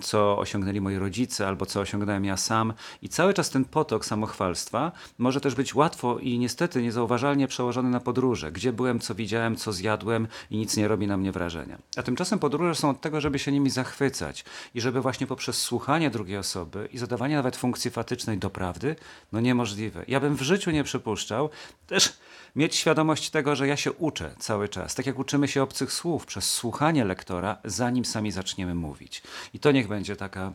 co 0.00 0.38
osiągnęli 0.38 0.80
moi 0.80 0.96
rodzice 0.96 1.46
albo 1.54 1.66
co 1.66 1.80
osiągnąłem 1.80 2.24
ja 2.24 2.36
sam. 2.36 2.72
I 3.02 3.08
cały 3.08 3.34
czas 3.34 3.50
ten 3.50 3.64
potok 3.64 4.04
samochwalstwa 4.04 4.92
może 5.18 5.40
też 5.40 5.54
być 5.54 5.74
łatwo 5.74 6.18
i 6.18 6.38
niestety 6.38 6.82
niezauważalnie 6.82 7.48
przełożony 7.48 7.90
na 7.90 8.00
podróże. 8.00 8.52
Gdzie 8.52 8.72
byłem, 8.72 9.00
co 9.00 9.14
widziałem, 9.14 9.56
co 9.56 9.72
zjadłem 9.72 10.28
i 10.50 10.56
nic 10.56 10.76
nie 10.76 10.88
robi 10.88 11.06
na 11.06 11.16
mnie 11.16 11.32
wrażenia. 11.32 11.78
A 11.96 12.02
tymczasem 12.02 12.38
podróże 12.38 12.74
są 12.74 12.90
od 12.90 13.00
tego, 13.00 13.20
żeby 13.20 13.38
się 13.38 13.52
nimi 13.52 13.70
zachwycać 13.70 14.44
i 14.74 14.80
żeby 14.80 15.00
właśnie 15.00 15.26
poprzez 15.26 15.56
słuchanie 15.56 16.10
drugiej 16.10 16.38
osoby 16.38 16.88
i 16.92 16.98
zadawanie 16.98 17.36
nawet 17.36 17.56
funkcji 17.56 17.90
fatycznej 17.90 18.38
do 18.38 18.50
prawdy, 18.50 18.96
no 19.32 19.40
niemożliwe. 19.40 20.04
Ja 20.08 20.20
bym 20.20 20.36
w 20.36 20.42
życiu 20.42 20.70
nie 20.70 20.84
przypuszczał 20.84 21.50
też 21.86 22.12
mieć 22.56 22.74
świadomość 22.74 23.30
tego, 23.30 23.56
że 23.56 23.68
ja 23.68 23.76
się 23.76 23.92
uczę 23.92 24.34
cały 24.38 24.68
czas, 24.68 24.94
tak 24.94 25.06
jak 25.06 25.18
uczymy 25.18 25.48
się 25.48 25.62
obcych 25.62 25.92
słów 25.92 26.26
przez 26.26 26.50
słuchanie 26.50 27.04
lektora, 27.04 27.56
zanim 27.64 28.04
sami 28.04 28.30
zaczniemy 28.32 28.74
mówić. 28.74 29.22
I 29.54 29.58
to 29.58 29.72
niech 29.72 29.88
będzie 29.88 30.16
taka 30.16 30.52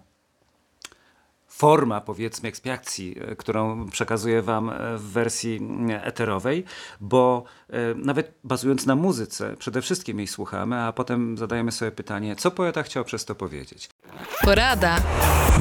forma, 1.60 2.02
powiedzmy, 2.02 2.50
ekspiacji, 2.50 3.16
e, 3.22 3.36
którą 3.36 3.90
przekazuję 3.90 4.42
Wam 4.42 4.70
e, 4.70 4.98
w 4.98 5.02
wersji 5.02 5.62
eterowej, 6.02 6.64
bo 7.02 7.44
e, 7.70 7.96
nawet 7.96 8.34
bazując 8.44 8.86
na 8.86 8.96
muzyce, 8.96 9.56
przede 9.58 9.82
wszystkim 9.82 10.18
jej 10.18 10.28
słuchamy, 10.28 10.82
a 10.82 10.94
potem 10.94 11.38
zadajemy 11.38 11.72
sobie 11.72 11.92
pytanie, 11.92 12.36
co 12.36 12.52
poeta 12.52 12.84
chciał 12.84 13.06
przez 13.06 13.26
to 13.26 13.36
powiedzieć. 13.36 13.90
Porada 14.42 14.98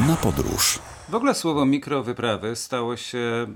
na 0.08 0.16
podróż. 0.16 0.78
W 1.08 1.14
ogóle 1.14 1.34
słowo 1.34 1.66
mikrowyprawy 1.66 2.56
stało 2.56 2.96
się 2.96 3.46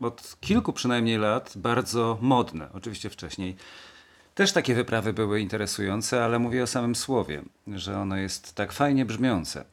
od 0.00 0.36
kilku 0.40 0.72
przynajmniej 0.72 1.18
lat 1.18 1.52
bardzo 1.56 2.18
modne. 2.20 2.68
Oczywiście 2.72 3.10
wcześniej 3.10 3.56
Też 4.34 4.52
takie 4.52 4.74
wyprawy 4.74 5.12
były 5.12 5.40
interesujące, 5.40 6.24
ale 6.24 6.38
mówię 6.38 6.62
o 6.62 6.66
samym 6.66 6.94
słowie, 6.94 7.42
że 7.66 7.98
ono 7.98 8.16
jest 8.16 8.54
tak 8.54 8.72
fajnie 8.72 9.04
brzmiące. 9.04 9.64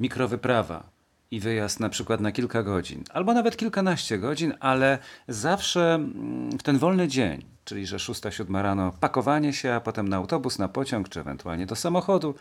Mikrowyprawa 0.00 0.82
i 1.30 1.40
wyjazd 1.40 1.80
na 1.80 1.88
przykład 1.88 2.20
na 2.20 2.32
kilka 2.32 2.62
godzin, 2.62 3.04
albo 3.10 3.34
nawet 3.34 3.56
kilkanaście 3.56 4.18
godzin, 4.18 4.54
ale 4.60 4.98
zawsze 5.28 5.94
mm, 5.94 6.58
w 6.58 6.62
ten 6.62 6.78
wolny 6.78 7.08
dzień, 7.08 7.44
czyli 7.64 7.86
że 7.86 7.96
6-7 7.96 8.62
rano 8.62 8.92
pakowanie 9.00 9.52
się, 9.52 9.72
a 9.72 9.80
potem 9.80 10.08
na 10.08 10.16
autobus, 10.16 10.58
na 10.58 10.68
pociąg, 10.68 11.08
czy 11.08 11.20
ewentualnie 11.20 11.66
do 11.66 11.76
samochodu, 11.76 12.34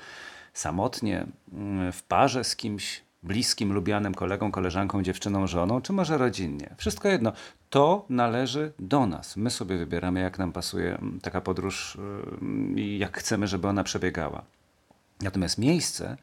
samotnie, 0.53 1.25
mm, 1.53 1.91
w 1.91 2.03
parze 2.03 2.43
z 2.43 2.55
kimś, 2.55 3.01
bliskim, 3.23 3.73
lubianym 3.73 4.13
kolegą, 4.13 4.51
koleżanką, 4.51 5.03
dziewczyną, 5.03 5.47
żoną, 5.47 5.81
czy 5.81 5.93
może 5.93 6.17
rodzinnie. 6.17 6.75
Wszystko 6.77 7.07
jedno. 7.07 7.33
To 7.69 8.05
należy 8.09 8.71
do 8.79 9.05
nas. 9.05 9.37
My 9.37 9.49
sobie 9.49 9.77
wybieramy, 9.77 10.19
jak 10.19 10.39
nam 10.39 10.51
pasuje 10.51 10.97
mm, 10.97 11.19
taka 11.21 11.41
podróż 11.41 11.95
y, 11.95 12.79
i 12.79 12.99
jak 12.99 13.17
chcemy, 13.17 13.47
żeby 13.47 13.67
ona 13.67 13.83
przebiegała. 13.83 14.41
Natomiast 15.21 15.57
miejsce 15.57 16.17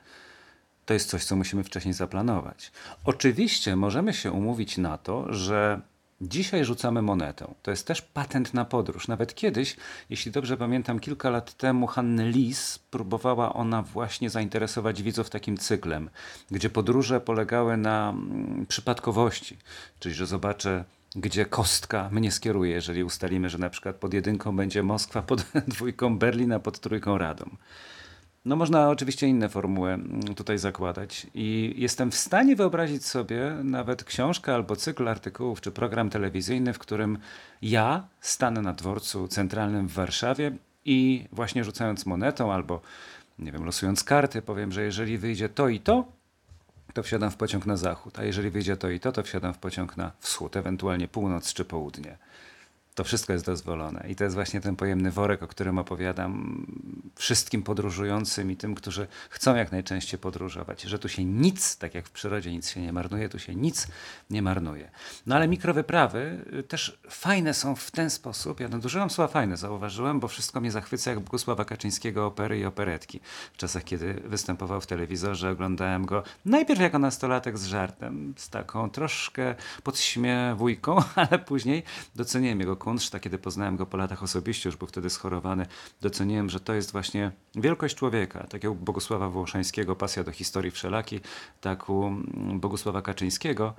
to 0.86 0.94
jest 0.94 1.08
coś, 1.08 1.24
co 1.24 1.36
musimy 1.36 1.64
wcześniej 1.64 1.94
zaplanować. 1.94 2.72
Oczywiście 3.04 3.76
możemy 3.76 4.14
się 4.14 4.32
umówić 4.32 4.78
na 4.78 4.98
to, 4.98 5.32
że 5.32 5.80
Dzisiaj 6.20 6.64
rzucamy 6.64 7.02
monetę. 7.02 7.54
To 7.62 7.70
jest 7.70 7.86
też 7.86 8.02
patent 8.02 8.54
na 8.54 8.64
podróż. 8.64 9.08
Nawet 9.08 9.34
kiedyś, 9.34 9.76
jeśli 10.10 10.32
dobrze 10.32 10.56
pamiętam, 10.56 11.00
kilka 11.00 11.30
lat 11.30 11.54
temu 11.54 11.86
Hanny 11.86 12.30
Lis 12.30 12.78
próbowała 12.78 13.54
ona 13.54 13.82
właśnie 13.82 14.30
zainteresować 14.30 15.02
widzów 15.02 15.30
takim 15.30 15.56
cyklem, 15.56 16.10
gdzie 16.50 16.70
podróże 16.70 17.20
polegały 17.20 17.76
na 17.76 18.10
mm, 18.10 18.66
przypadkowości, 18.66 19.56
czyli 19.98 20.14
że 20.14 20.26
zobaczę 20.26 20.84
gdzie 21.16 21.46
kostka 21.46 22.08
mnie 22.12 22.32
skieruje, 22.32 22.72
jeżeli 22.72 23.04
ustalimy, 23.04 23.48
że 23.48 23.58
na 23.58 23.70
przykład 23.70 23.96
pod 23.96 24.14
jedynką 24.14 24.56
będzie 24.56 24.82
Moskwa, 24.82 25.22
pod 25.32 25.44
dwójką 25.68 26.18
Berlin, 26.18 26.52
a 26.52 26.58
pod 26.58 26.80
trójką 26.80 27.18
Radom. 27.18 27.56
No 28.46 28.56
można 28.56 28.88
oczywiście 28.88 29.26
inne 29.26 29.48
formuły 29.48 29.90
mm, 29.90 30.34
tutaj 30.34 30.58
zakładać 30.58 31.26
i 31.34 31.74
jestem 31.76 32.10
w 32.10 32.14
stanie 32.14 32.56
wyobrazić 32.56 33.06
sobie 33.06 33.56
nawet 33.64 34.04
książkę 34.04 34.54
albo 34.54 34.76
cykl 34.76 35.08
artykułów 35.08 35.60
czy 35.60 35.70
program 35.70 36.10
telewizyjny, 36.10 36.72
w 36.72 36.78
którym 36.78 37.18
ja 37.62 38.08
stanę 38.20 38.62
na 38.62 38.72
dworcu 38.72 39.28
centralnym 39.28 39.88
w 39.88 39.92
Warszawie 39.92 40.52
i 40.84 41.26
właśnie 41.32 41.64
rzucając 41.64 42.06
monetą 42.06 42.52
albo 42.52 42.80
nie 43.38 43.52
wiem, 43.52 43.64
losując 43.64 44.04
karty, 44.04 44.42
powiem, 44.42 44.72
że 44.72 44.82
jeżeli 44.82 45.18
wyjdzie 45.18 45.48
to 45.48 45.68
i 45.68 45.80
to, 45.80 46.04
to 46.94 47.02
wsiadam 47.02 47.30
w 47.30 47.36
pociąg 47.36 47.66
na 47.66 47.76
zachód, 47.76 48.18
a 48.18 48.24
jeżeli 48.24 48.50
wyjdzie 48.50 48.76
to 48.76 48.90
i 48.90 49.00
to, 49.00 49.12
to 49.12 49.22
wsiadam 49.22 49.54
w 49.54 49.58
pociąg 49.58 49.96
na 49.96 50.12
wschód, 50.18 50.56
ewentualnie 50.56 51.08
północ 51.08 51.52
czy 51.52 51.64
południe. 51.64 52.16
To 52.96 53.04
wszystko 53.04 53.32
jest 53.32 53.46
dozwolone. 53.46 54.06
I 54.08 54.16
to 54.16 54.24
jest 54.24 54.36
właśnie 54.36 54.60
ten 54.60 54.76
pojemny 54.76 55.10
worek, 55.10 55.42
o 55.42 55.48
którym 55.48 55.78
opowiadam 55.78 56.66
wszystkim 57.16 57.62
podróżującym 57.62 58.50
i 58.50 58.56
tym, 58.56 58.74
którzy 58.74 59.06
chcą 59.30 59.54
jak 59.54 59.72
najczęściej 59.72 60.20
podróżować. 60.20 60.82
Że 60.82 60.98
tu 60.98 61.08
się 61.08 61.24
nic, 61.24 61.78
tak 61.78 61.94
jak 61.94 62.06
w 62.06 62.10
przyrodzie 62.10 62.52
nic 62.52 62.70
się 62.70 62.80
nie 62.80 62.92
marnuje, 62.92 63.28
tu 63.28 63.38
się 63.38 63.54
nic 63.54 63.88
nie 64.30 64.42
marnuje. 64.42 64.90
No 65.26 65.36
ale 65.36 65.48
mikrowyprawy 65.48 66.44
też 66.68 66.98
fajne 67.10 67.54
są 67.54 67.76
w 67.76 67.90
ten 67.90 68.10
sposób. 68.10 68.60
Ja 68.60 68.68
nadużyłam 68.68 69.10
słowa 69.10 69.32
fajne, 69.32 69.56
zauważyłem, 69.56 70.20
bo 70.20 70.28
wszystko 70.28 70.60
mnie 70.60 70.70
zachwyca 70.70 71.10
jak 71.10 71.20
Bogusława 71.20 71.64
Kaczyńskiego 71.64 72.26
opery 72.26 72.58
i 72.58 72.64
operetki. 72.64 73.20
W 73.52 73.56
czasach, 73.56 73.84
kiedy 73.84 74.14
występował 74.14 74.80
w 74.80 74.86
telewizorze, 74.86 75.50
oglądałem 75.50 76.06
go 76.06 76.22
najpierw 76.44 76.80
jako 76.80 76.98
nastolatek 76.98 77.58
z 77.58 77.66
żartem, 77.66 78.34
z 78.36 78.50
taką 78.50 78.90
troszkę 78.90 79.54
podśmiewujką, 79.82 80.96
ale 81.30 81.38
później 81.38 81.82
doceniłem 82.14 82.60
jego 82.60 82.76
Kunszta, 82.86 83.20
kiedy 83.20 83.38
poznałem 83.38 83.76
go 83.76 83.86
po 83.86 83.96
latach 83.96 84.22
osobiście, 84.22 84.68
już 84.68 84.76
był 84.76 84.88
wtedy 84.88 85.10
schorowany, 85.10 85.66
doceniłem, 86.00 86.50
że 86.50 86.60
to 86.60 86.74
jest 86.74 86.92
właśnie 86.92 87.32
wielkość 87.54 87.96
człowieka. 87.96 88.46
Tak 88.46 88.64
u 88.64 88.74
Bogusława 88.74 89.28
Wołoszańskiego, 89.28 89.96
pasja 89.96 90.24
do 90.24 90.32
historii 90.32 90.70
wszelaki, 90.70 91.20
tak 91.60 91.90
u 91.90 92.10
Bogusława 92.54 93.02
Kaczyńskiego, 93.02 93.74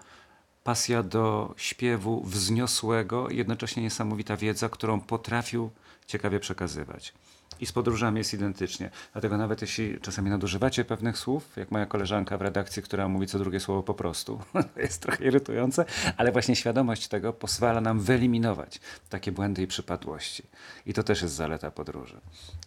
pasja 0.64 1.04
do 1.04 1.54
śpiewu 1.58 2.24
wzniosłego, 2.24 3.30
jednocześnie 3.30 3.84
niesamowita 3.84 4.38
wiedza, 4.38 4.70
którą 4.70 5.02
potrafił 5.02 5.70
ciekawie 6.08 6.40
przekazywać. 6.40 7.14
I 7.60 7.66
z 7.66 7.72
podróżami 7.72 8.18
jest 8.18 8.34
identycznie. 8.34 8.90
Dlatego 9.14 9.38
nawet 9.38 9.62
jeśli 9.62 10.00
czasami 10.00 10.30
nadużywacie 10.30 10.86
pewnych 10.86 11.18
słów, 11.18 11.58
jak 11.58 11.72
moja 11.72 11.86
koleżanka 11.86 12.38
w 12.38 12.42
redakcji, 12.42 12.84
która 12.84 13.08
mówi 13.08 13.28
co 13.28 13.40
drugie 13.40 13.60
słowo 13.60 13.84
po 13.84 13.94
prostu, 13.94 14.40
jest 14.78 15.02
trochę 15.02 15.26
irytujące, 15.26 15.86
ale 16.18 16.32
właśnie 16.32 16.56
świadomość 16.56 17.08
tego 17.08 17.34
pozwala 17.34 17.82
nam 17.82 18.00
wyeliminować 18.00 18.82
takie 19.10 19.32
błędy 19.32 19.62
i 19.62 19.68
przypadłości. 19.68 20.44
I 20.86 20.94
to 20.94 21.04
też 21.04 21.22
jest 21.22 21.34
zaleta 21.34 21.72
podróży. 21.72 22.20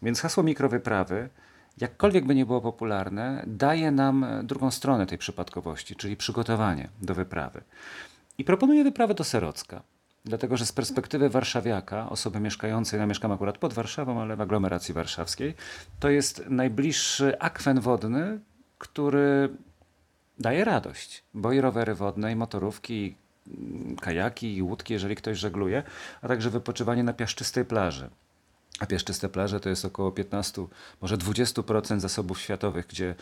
Więc 0.03 0.21
hasło 0.21 0.43
mikrowyprawy, 0.43 1.29
jakkolwiek 1.79 2.27
by 2.27 2.35
nie 2.35 2.47
było 2.47 2.61
popularne, 2.61 3.45
daje 3.47 3.91
nam 3.91 4.27
drugą 4.43 4.71
stronę 4.71 5.07
tej 5.07 5.19
przypadkowości, 5.19 5.97
czyli 5.97 6.17
przygotowanie 6.17 6.89
do 7.03 7.15
wyprawy. 7.15 7.63
I 8.39 8.45
proponuję 8.45 8.85
wyprawę 8.85 9.15
do 9.15 9.25
Serocka. 9.25 9.83
Dlatego, 10.25 10.57
że 10.57 10.67
z 10.67 10.73
perspektywy 10.73 11.29
warszawiaka, 11.29 12.11
osoby 12.11 12.41
mieszkającej, 12.41 13.01
ja 13.01 13.07
mieszkam 13.07 13.33
akurat 13.33 13.59
pod 13.59 13.73
Warszawą, 13.73 14.21
ale 14.21 14.37
w 14.37 14.41
aglomeracji 14.41 14.95
warszawskiej, 14.95 15.55
to 16.01 16.11
jest 16.11 16.45
najbliższy 16.49 17.39
akwen 17.39 17.81
wodny, 17.81 18.41
który 18.79 19.49
daje 20.39 20.65
radość. 20.65 21.25
Bo 21.35 21.53
i 21.53 21.61
rowery 21.61 21.95
wodne, 21.95 22.33
i 22.33 22.37
motorówki, 22.37 23.17
i 23.47 23.97
kajaki, 24.01 24.57
i 24.57 24.63
łódki, 24.63 24.93
jeżeli 24.93 25.17
ktoś 25.17 25.39
żegluje, 25.39 25.83
a 26.23 26.29
także 26.29 26.51
wypoczywanie 26.51 27.03
na 27.03 27.13
piaszczystej 27.13 27.65
plaży. 27.65 28.11
A 28.81 28.87
piaszczyste 28.87 29.29
plaże 29.29 29.61
to 29.61 29.69
jest 29.69 29.85
około 29.85 30.13
15, 30.13 30.67
może 31.01 31.17
20% 31.17 32.01
zasobów 32.01 32.41
światowych, 32.41 32.87
gdzie 32.87 33.15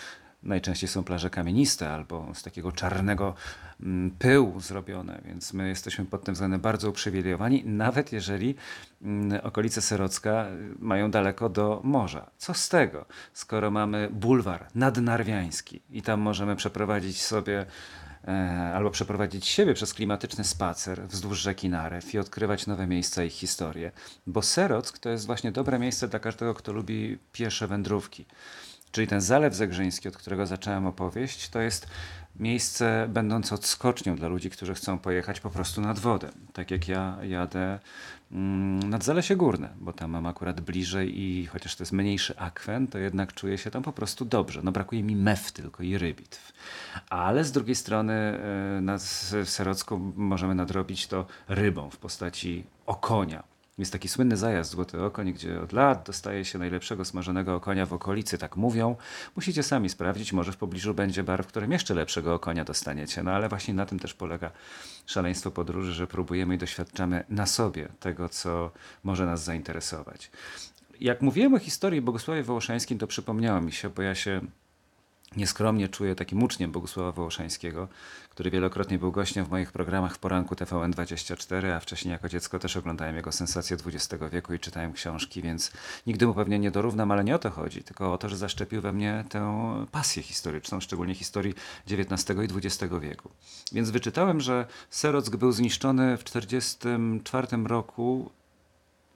Najczęściej 0.43 0.89
są 0.89 1.05
plaże 1.05 1.31
kamieniste 1.31 1.91
albo 1.91 2.35
z 2.35 2.43
takiego 2.43 2.73
czarnego 2.73 3.35
mm, 3.81 4.11
pyłu 4.11 4.61
zrobione, 4.61 5.21
więc 5.25 5.53
my 5.53 5.69
jesteśmy 5.69 6.05
pod 6.05 6.25
tym 6.25 6.35
względem 6.35 6.61
bardzo 6.61 6.91
uprzywilejowani, 6.91 7.63
nawet 7.65 8.13
jeżeli 8.13 8.55
mm, 9.03 9.41
okolice 9.43 9.83
Serocka 9.83 10.47
y, 10.47 10.75
mają 10.79 11.11
daleko 11.11 11.49
do 11.49 11.81
morza. 11.85 12.31
Co 12.37 12.55
z 12.55 12.69
tego, 12.69 13.05
skoro 13.33 13.71
mamy 13.71 14.09
bulwar 14.13 14.67
nadnarwiański 14.75 15.83
i 15.91 16.03
tam 16.03 16.21
możemy 16.21 16.57
przeprowadzić 16.57 17.23
sobie 17.23 17.67
e, 18.29 18.73
albo 18.75 18.91
przeprowadzić 18.91 19.47
siebie 19.47 19.75
przez 19.75 19.95
klimatyczny 19.95 20.45
spacer 20.45 21.07
wzdłuż 21.09 21.39
rzeki 21.39 21.69
Narew 21.69 22.15
i 22.15 22.19
odkrywać 22.19 22.67
nowe 22.67 22.87
miejsca 22.87 23.25
i 23.25 23.31
historie. 23.31 23.93
Bo 24.27 24.43
Serock 24.43 24.99
to 24.99 25.09
jest 25.11 25.27
właśnie 25.27 25.53
dobre 25.53 25.79
miejsce 25.79 26.09
dla 26.09 26.19
każdego, 26.19 26.55
kto 26.55 26.73
lubi 26.73 27.19
piesze 27.33 27.67
wędrówki. 27.67 28.25
Czyli 28.93 29.07
ten 29.07 29.21
Zalew 29.21 29.55
Zegrzyński, 29.55 30.09
od 30.09 30.17
którego 30.17 30.47
zacząłem 30.47 30.87
opowieść, 30.87 31.49
to 31.49 31.61
jest 31.61 31.87
miejsce 32.39 33.07
będące 33.09 33.55
odskocznią 33.55 34.17
dla 34.17 34.29
ludzi, 34.29 34.51
którzy 34.51 34.75
chcą 34.75 34.99
pojechać 34.99 35.41
po 35.41 35.51
prostu 35.51 35.81
nad 35.81 35.99
wodę. 35.99 36.31
Tak 36.53 36.71
jak 36.71 36.89
ja 36.89 37.19
jadę 37.23 37.79
mm, 38.33 38.91
nad 38.91 39.05
Zalesie 39.05 39.37
Górne, 39.37 39.69
bo 39.81 39.93
tam 39.93 40.11
mam 40.11 40.27
akurat 40.27 40.61
bliżej 40.61 41.21
i 41.21 41.47
chociaż 41.47 41.77
to 41.77 41.83
jest 41.83 41.93
mniejszy 41.93 42.39
akwen, 42.39 42.87
to 42.87 42.99
jednak 42.99 43.33
czuję 43.33 43.59
się 43.59 43.71
tam 43.71 43.83
po 43.83 43.93
prostu 43.93 44.25
dobrze. 44.25 44.61
No 44.65 44.73
brakuje 44.73 45.03
mi 45.03 45.17
mew 45.17 45.53
tylko 45.53 45.83
i 45.83 45.99
rybitw. 45.99 46.53
Ale 47.11 47.45
z 47.45 47.53
drugiej 47.53 47.75
strony 47.75 48.13
e, 48.13 48.99
w 49.45 49.51
Serocku 49.51 50.13
możemy 50.17 50.55
nadrobić 50.55 51.07
to 51.07 51.27
rybą 51.49 51.91
w 51.91 51.97
postaci 51.97 52.65
okonia 52.87 53.58
jest 53.79 53.93
taki 53.93 54.09
słynny 54.09 54.37
zajazd 54.37 54.71
Złoty 54.71 55.03
Okoń, 55.03 55.33
gdzie 55.33 55.61
od 55.61 55.73
lat 55.73 56.07
dostaje 56.07 56.45
się 56.45 56.59
najlepszego 56.59 57.05
smażonego 57.05 57.55
okonia 57.55 57.87
w 57.87 57.93
okolicy, 57.93 58.39
tak 58.39 58.57
mówią. 58.57 58.97
Musicie 59.37 59.63
sami 59.63 59.89
sprawdzić, 59.89 60.33
może 60.33 60.53
w 60.53 60.57
pobliżu 60.57 60.95
będzie 60.95 61.23
bar, 61.23 61.45
w 61.45 61.47
którym 61.47 61.73
jeszcze 61.73 61.95
lepszego 61.95 62.35
okonia 62.35 62.65
dostaniecie. 62.65 63.23
No 63.23 63.31
ale 63.31 63.49
właśnie 63.49 63.75
na 63.75 63.87
tym 63.87 63.99
też 63.99 64.15
polega 64.15 64.51
szaleństwo 65.07 65.51
podróży, 65.51 65.93
że 65.93 66.07
próbujemy 66.07 66.55
i 66.55 66.59
doświadczamy 66.59 67.25
na 67.29 67.47
sobie 67.47 67.89
tego, 68.01 68.29
co 68.29 68.71
może 69.05 69.27
nas 69.27 69.45
zainteresować. 69.45 70.31
Jak 71.01 71.23
mówiłem 71.23 71.55
o 71.55 71.59
historii 71.59 72.01
Bogusławie 72.01 72.43
Wołoszańskim, 72.43 72.99
to 72.99 73.07
przypomniało 73.07 73.61
mi 73.61 73.73
się, 73.73 73.89
bo 73.89 74.03
ja 74.03 74.15
się 74.15 74.41
nieskromnie 75.37 75.89
czuję 75.89 76.15
takim 76.15 76.43
uczniem 76.43 76.73
Bogusława 76.73 77.13
Wołoszańskiego, 77.13 77.89
który 78.31 78.51
wielokrotnie 78.51 78.99
był 78.99 79.13
gościem 79.13 79.45
w 79.45 79.51
moich 79.51 79.73
programach 79.73 80.15
w 80.15 80.19
poranku 80.19 80.55
TVN24, 80.55 81.67
a 81.67 81.81
wcześniej 81.81 82.13
jako 82.13 82.29
dziecko 82.29 82.59
też 82.59 82.77
oglądałem 82.77 83.17
jego 83.17 83.33
sensacje 83.33 83.77
XX 83.87 84.25
wieku 84.33 84.55
i 84.55 84.59
czytałem 84.59 84.93
książki, 84.93 85.43
więc 85.43 85.73
nigdy 86.07 86.27
mu 86.27 86.35
pewnie 86.35 86.59
nie 86.59 86.71
dorównam, 86.71 87.11
ale 87.11 87.25
nie 87.25 87.35
o 87.35 87.39
to 87.39 87.51
chodzi, 87.51 87.83
tylko 87.83 88.13
o 88.13 88.19
to, 88.19 88.29
że 88.29 88.37
zaszczepił 88.37 88.81
we 88.81 88.93
mnie 88.93 89.25
tę 89.29 89.87
pasję 89.93 90.23
historyczną, 90.23 90.81
szczególnie 90.81 91.15
historii 91.15 91.55
XIX 91.91 92.39
i 92.39 92.57
XX 92.57 92.95
wieku. 93.01 93.31
Więc 93.73 93.91
wyczytałem, 93.91 94.41
że 94.41 94.67
Serock 94.91 95.37
był 95.37 95.53
zniszczony 95.53 96.17
w 96.17 96.25
1944 96.25 97.47
roku 97.65 98.31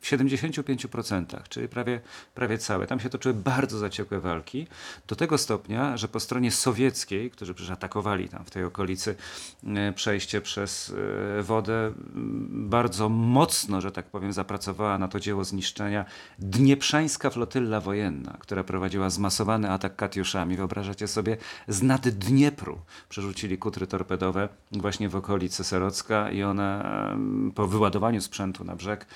w 0.03 0.05
75%, 0.05 1.43
czyli 1.49 1.69
prawie, 1.69 2.01
prawie 2.35 2.59
całe. 2.59 2.87
Tam 2.87 3.01
się 3.01 3.11
toczyły 3.11 3.35
bardzo 3.35 3.79
zaciekłe 3.79 4.21
walki, 4.21 4.67
do 5.09 5.17
tego 5.17 5.39
stopnia, 5.39 5.97
że 5.97 6.09
po 6.09 6.21
stronie 6.21 6.51
sowieckiej, 6.51 7.31
którzy 7.31 7.55
przecież 7.55 7.71
atakowali 7.71 8.29
tam 8.29 8.45
w 8.45 8.51
tej 8.51 8.65
okolicy 8.65 9.17
e, 9.67 9.93
przejście 9.93 10.41
przez 10.41 10.95
e, 11.39 11.43
wodę, 11.43 11.93
bardzo 12.49 13.09
mocno, 13.09 13.81
że 13.81 13.93
tak 13.93 14.07
powiem, 14.07 14.33
zapracowała 14.33 14.99
na 14.99 15.09
to 15.09 15.21
dzieło 15.21 15.45
zniszczenia 15.45 16.05
Dnieprzańska 16.39 17.31
flotylla 17.31 17.81
wojenna, 17.81 18.37
która 18.41 18.65
prowadziła 18.65 19.11
zmasowany 19.11 19.71
atak 19.71 19.97
katiuszami. 19.97 20.57
Wyobrażacie 20.57 21.09
sobie, 21.09 21.37
z 21.69 21.83
nad 21.83 22.09
Dniepru 22.09 22.79
przerzucili 23.09 23.59
kutry 23.59 23.87
torpedowe 23.87 24.49
właśnie 24.73 25.09
w 25.09 25.17
okolicy 25.17 25.65
Serocka 25.65 26.31
i 26.31 26.43
one 26.43 26.85
po 27.55 27.67
wyładowaniu 27.67 28.21
sprzętu 28.21 28.65
na 28.65 28.77
brzeg 28.77 29.07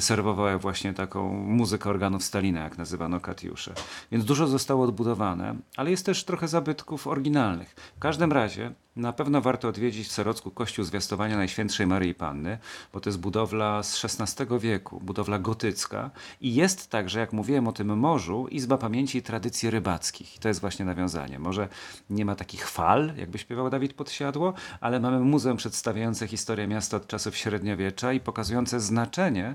serwowały 0.00 0.58
właśnie 0.58 0.94
taką 0.94 1.32
muzykę 1.32 1.90
organów 1.90 2.24
Stalina, 2.24 2.60
jak 2.60 2.78
nazywano 2.78 3.20
Katiusze. 3.20 3.74
Więc 4.12 4.24
dużo 4.24 4.46
zostało 4.46 4.84
odbudowane, 4.84 5.54
ale 5.76 5.90
jest 5.90 6.06
też 6.06 6.24
trochę 6.24 6.48
zabytków 6.48 7.06
oryginalnych. 7.06 7.74
W 7.96 7.98
każdym 7.98 8.32
razie 8.32 8.72
na 8.96 9.12
pewno 9.12 9.40
warto 9.40 9.68
odwiedzić 9.68 10.08
w 10.08 10.12
Serocku 10.12 10.50
Kościół 10.50 10.84
Zwiastowania 10.84 11.36
Najświętszej 11.36 11.86
Maryi 11.86 12.14
Panny, 12.14 12.58
bo 12.92 13.00
to 13.00 13.10
jest 13.10 13.20
budowla 13.20 13.82
z 13.82 14.04
XVI 14.04 14.58
wieku, 14.58 15.00
budowla 15.00 15.38
gotycka 15.38 16.10
i 16.40 16.54
jest 16.54 16.90
także, 16.90 17.20
jak 17.20 17.32
mówiłem 17.32 17.68
o 17.68 17.72
tym 17.72 17.98
morzu, 17.98 18.48
Izba 18.50 18.78
Pamięci 18.78 19.18
i 19.18 19.22
Tradycji 19.22 19.70
Rybackich. 19.70 20.36
I 20.36 20.38
to 20.38 20.48
jest 20.48 20.60
właśnie 20.60 20.84
nawiązanie. 20.84 21.38
Może 21.38 21.68
nie 22.10 22.24
ma 22.24 22.34
takich 22.34 22.68
fal, 22.68 23.12
jakby 23.16 23.38
śpiewał 23.38 23.70
Dawid 23.70 23.94
Podsiadło, 23.94 24.54
ale 24.80 25.00
mamy 25.00 25.20
muzeum 25.20 25.56
przedstawiające 25.56 26.26
historię 26.26 26.66
miasta 26.66 26.96
od 26.96 27.06
czasów 27.06 27.36
średniowiecza 27.36 28.12
i 28.12 28.20
pokazujące 28.20 28.80
znaczenie 28.80 29.54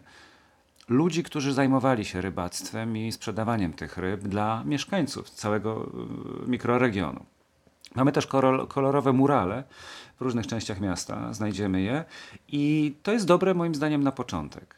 ludzi, 0.88 1.24
którzy 1.24 1.54
zajmowali 1.54 2.06
się 2.06 2.22
rybactwem 2.22 2.98
i 2.98 3.12
sprzedawaniem 3.12 3.74
tych 3.74 3.98
ryb 3.98 4.22
dla 4.22 4.64
mieszkańców 4.66 5.30
całego 5.30 5.86
y, 6.46 6.50
mikroregionu. 6.50 7.26
Mamy 7.96 8.12
też 8.12 8.28
kolorowe 8.68 9.14
murale 9.14 9.64
w 10.20 10.22
różnych 10.22 10.48
częściach 10.48 10.80
miasta, 10.80 11.34
znajdziemy 11.34 11.82
je 11.82 12.06
i 12.48 12.96
to 13.04 13.12
jest 13.12 13.26
dobre 13.26 13.54
moim 13.54 13.76
zdaniem 13.76 14.04
na 14.04 14.12
początek. 14.12 14.76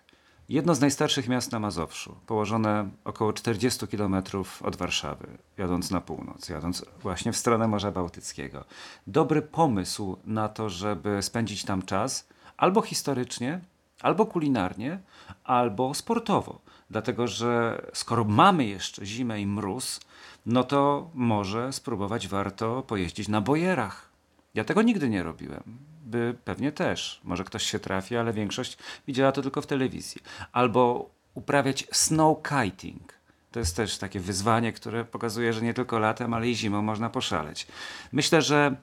Jedno 0.49 0.75
z 0.75 0.81
najstarszych 0.81 1.27
miast 1.27 1.51
na 1.51 1.59
Mazowszu, 1.59 2.15
położone 2.27 2.89
około 3.03 3.33
40 3.33 3.87
km 3.87 4.15
od 4.63 4.75
Warszawy, 4.75 5.27
jadąc 5.57 5.91
na 5.91 6.01
północ, 6.01 6.49
jadąc 6.49 6.85
właśnie 7.01 7.33
w 7.33 7.37
stronę 7.37 7.67
Morza 7.67 7.91
Bałtyckiego. 7.91 8.65
Dobry 9.07 9.41
pomysł 9.41 10.17
na 10.25 10.49
to, 10.49 10.69
żeby 10.69 11.21
spędzić 11.21 11.63
tam 11.63 11.81
czas, 11.81 12.27
albo 12.57 12.81
historycznie, 12.81 13.61
albo 14.01 14.25
kulinarnie, 14.25 14.99
albo 15.43 15.93
sportowo. 15.93 16.61
Dlatego, 16.89 17.27
że 17.27 17.81
skoro 17.93 18.23
mamy 18.23 18.65
jeszcze 18.65 19.05
zimę 19.05 19.41
i 19.41 19.47
mróz, 19.47 19.99
no 20.45 20.63
to 20.63 21.09
może 21.13 21.73
spróbować 21.73 22.27
warto 22.27 22.81
pojeździć 22.81 23.27
na 23.27 23.41
bojerach. 23.41 24.09
Ja 24.53 24.63
tego 24.63 24.81
nigdy 24.81 25.09
nie 25.09 25.23
robiłem. 25.23 25.63
By 26.05 26.35
pewnie 26.45 26.71
też. 26.71 27.21
Może 27.23 27.43
ktoś 27.43 27.63
się 27.63 27.79
trafi, 27.79 28.17
ale 28.17 28.33
większość 28.33 28.77
widziała 29.07 29.31
to 29.31 29.41
tylko 29.41 29.61
w 29.61 29.67
telewizji. 29.67 30.21
Albo 30.51 31.09
uprawiać 31.33 31.87
snow 31.91 32.37
kiting. 32.43 33.13
To 33.51 33.59
jest 33.59 33.75
też 33.75 33.97
takie 33.97 34.19
wyzwanie, 34.19 34.73
które 34.73 35.05
pokazuje, 35.05 35.53
że 35.53 35.61
nie 35.61 35.73
tylko 35.73 35.99
latem, 35.99 36.33
ale 36.33 36.49
i 36.49 36.55
zimą 36.55 36.81
można 36.81 37.09
poszaleć. 37.09 37.67
Myślę, 38.11 38.41
że 38.41 38.75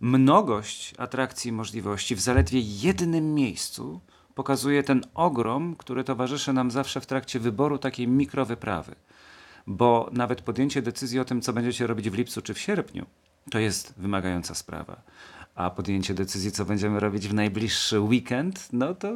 mnogość 0.00 0.94
atrakcji 0.98 1.48
i 1.48 1.52
możliwości 1.52 2.16
w 2.16 2.20
zaledwie 2.20 2.60
jednym 2.60 3.34
miejscu 3.34 4.00
pokazuje 4.34 4.82
ten 4.82 5.02
ogrom, 5.14 5.76
który 5.76 6.04
towarzyszy 6.04 6.52
nam 6.52 6.70
zawsze 6.70 7.00
w 7.00 7.06
trakcie 7.06 7.40
wyboru 7.40 7.78
takiej 7.78 8.08
mikrowyprawy 8.08 8.94
bo 9.66 10.10
nawet 10.12 10.40
podjęcie 10.40 10.82
decyzji 10.82 11.20
o 11.20 11.24
tym, 11.24 11.40
co 11.40 11.52
będziecie 11.52 11.86
robić 11.86 12.10
w 12.10 12.14
lipcu 12.14 12.42
czy 12.42 12.54
w 12.54 12.58
sierpniu, 12.58 13.06
to 13.50 13.58
jest 13.58 13.94
wymagająca 13.96 14.54
sprawa. 14.54 15.02
A 15.54 15.70
podjęcie 15.70 16.14
decyzji, 16.14 16.52
co 16.52 16.64
będziemy 16.64 17.00
robić 17.00 17.28
w 17.28 17.34
najbliższy 17.34 18.00
weekend, 18.00 18.68
no 18.72 18.94
to 18.94 19.12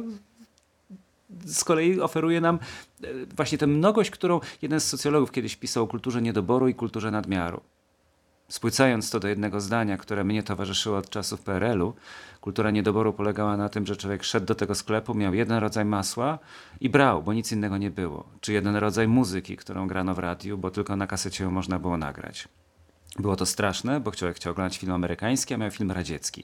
z 1.45 1.63
kolei 1.63 1.99
oferuje 1.99 2.41
nam 2.41 2.59
e, 3.03 3.07
właśnie 3.35 3.57
tę 3.57 3.67
mnogość, 3.67 4.09
którą 4.11 4.39
jeden 4.61 4.79
z 4.79 4.87
socjologów 4.87 5.31
kiedyś 5.31 5.55
pisał 5.55 5.83
o 5.83 5.87
kulturze 5.87 6.21
niedoboru 6.21 6.67
i 6.67 6.75
kulturze 6.75 7.11
nadmiaru. 7.11 7.61
Spłycając 8.49 9.11
to 9.11 9.19
do 9.19 9.27
jednego 9.27 9.61
zdania, 9.61 9.97
które 9.97 10.23
mnie 10.23 10.43
towarzyszyło 10.43 10.97
od 10.97 11.09
czasów 11.09 11.41
PRL-u, 11.41 11.93
kultura 12.41 12.71
niedoboru 12.71 13.13
polegała 13.13 13.57
na 13.57 13.69
tym, 13.69 13.85
że 13.85 13.95
człowiek 13.95 14.23
szedł 14.23 14.45
do 14.45 14.55
tego 14.55 14.75
sklepu, 14.75 15.13
miał 15.13 15.33
jeden 15.33 15.57
rodzaj 15.57 15.85
masła 15.85 16.39
i 16.79 16.89
brał, 16.89 17.23
bo 17.23 17.33
nic 17.33 17.51
innego 17.51 17.77
nie 17.77 17.91
było. 17.91 18.23
Czy 18.41 18.53
jeden 18.53 18.75
rodzaj 18.75 19.07
muzyki, 19.07 19.57
którą 19.57 19.87
grano 19.87 20.15
w 20.15 20.19
radiu, 20.19 20.57
bo 20.57 20.71
tylko 20.71 20.95
na 20.95 21.07
kasecie 21.07 21.43
ją 21.43 21.51
można 21.51 21.79
było 21.79 21.97
nagrać. 21.97 22.47
Było 23.19 23.35
to 23.35 23.45
straszne, 23.45 23.99
bo 23.99 24.11
człowiek 24.11 24.37
chciał 24.37 24.51
oglądać 24.51 24.77
film 24.77 24.91
amerykański, 24.91 25.53
a 25.53 25.57
miał 25.57 25.71
film 25.71 25.91
radziecki. 25.91 26.43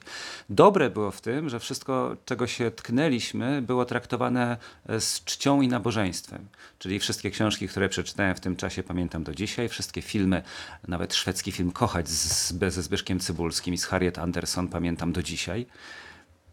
Dobre 0.50 0.90
było 0.90 1.10
w 1.10 1.20
tym, 1.20 1.48
że 1.48 1.60
wszystko, 1.60 2.16
czego 2.24 2.46
się 2.46 2.70
tknęliśmy, 2.70 3.62
było 3.62 3.84
traktowane 3.84 4.56
e, 4.88 5.00
z 5.00 5.24
czcią 5.24 5.60
i 5.60 5.68
nabożeństwem. 5.68 6.46
Czyli 6.78 6.98
wszystkie 6.98 7.30
książki, 7.30 7.68
które 7.68 7.88
przeczytałem 7.88 8.34
w 8.34 8.40
tym 8.40 8.56
czasie, 8.56 8.82
pamiętam 8.82 9.24
do 9.24 9.34
dzisiaj, 9.34 9.68
wszystkie 9.68 10.02
filmy, 10.02 10.42
nawet 10.88 11.14
szwedzki 11.14 11.52
film 11.52 11.72
Kochać 11.72 12.08
z, 12.08 12.52
ze 12.68 12.82
Zbyszkiem 12.82 13.20
Cybulskim 13.20 13.74
i 13.74 13.78
z 13.78 13.84
Harriet 13.84 14.18
Anderson 14.18 14.68
pamiętam 14.68 15.12
do 15.12 15.22
dzisiaj. 15.22 15.66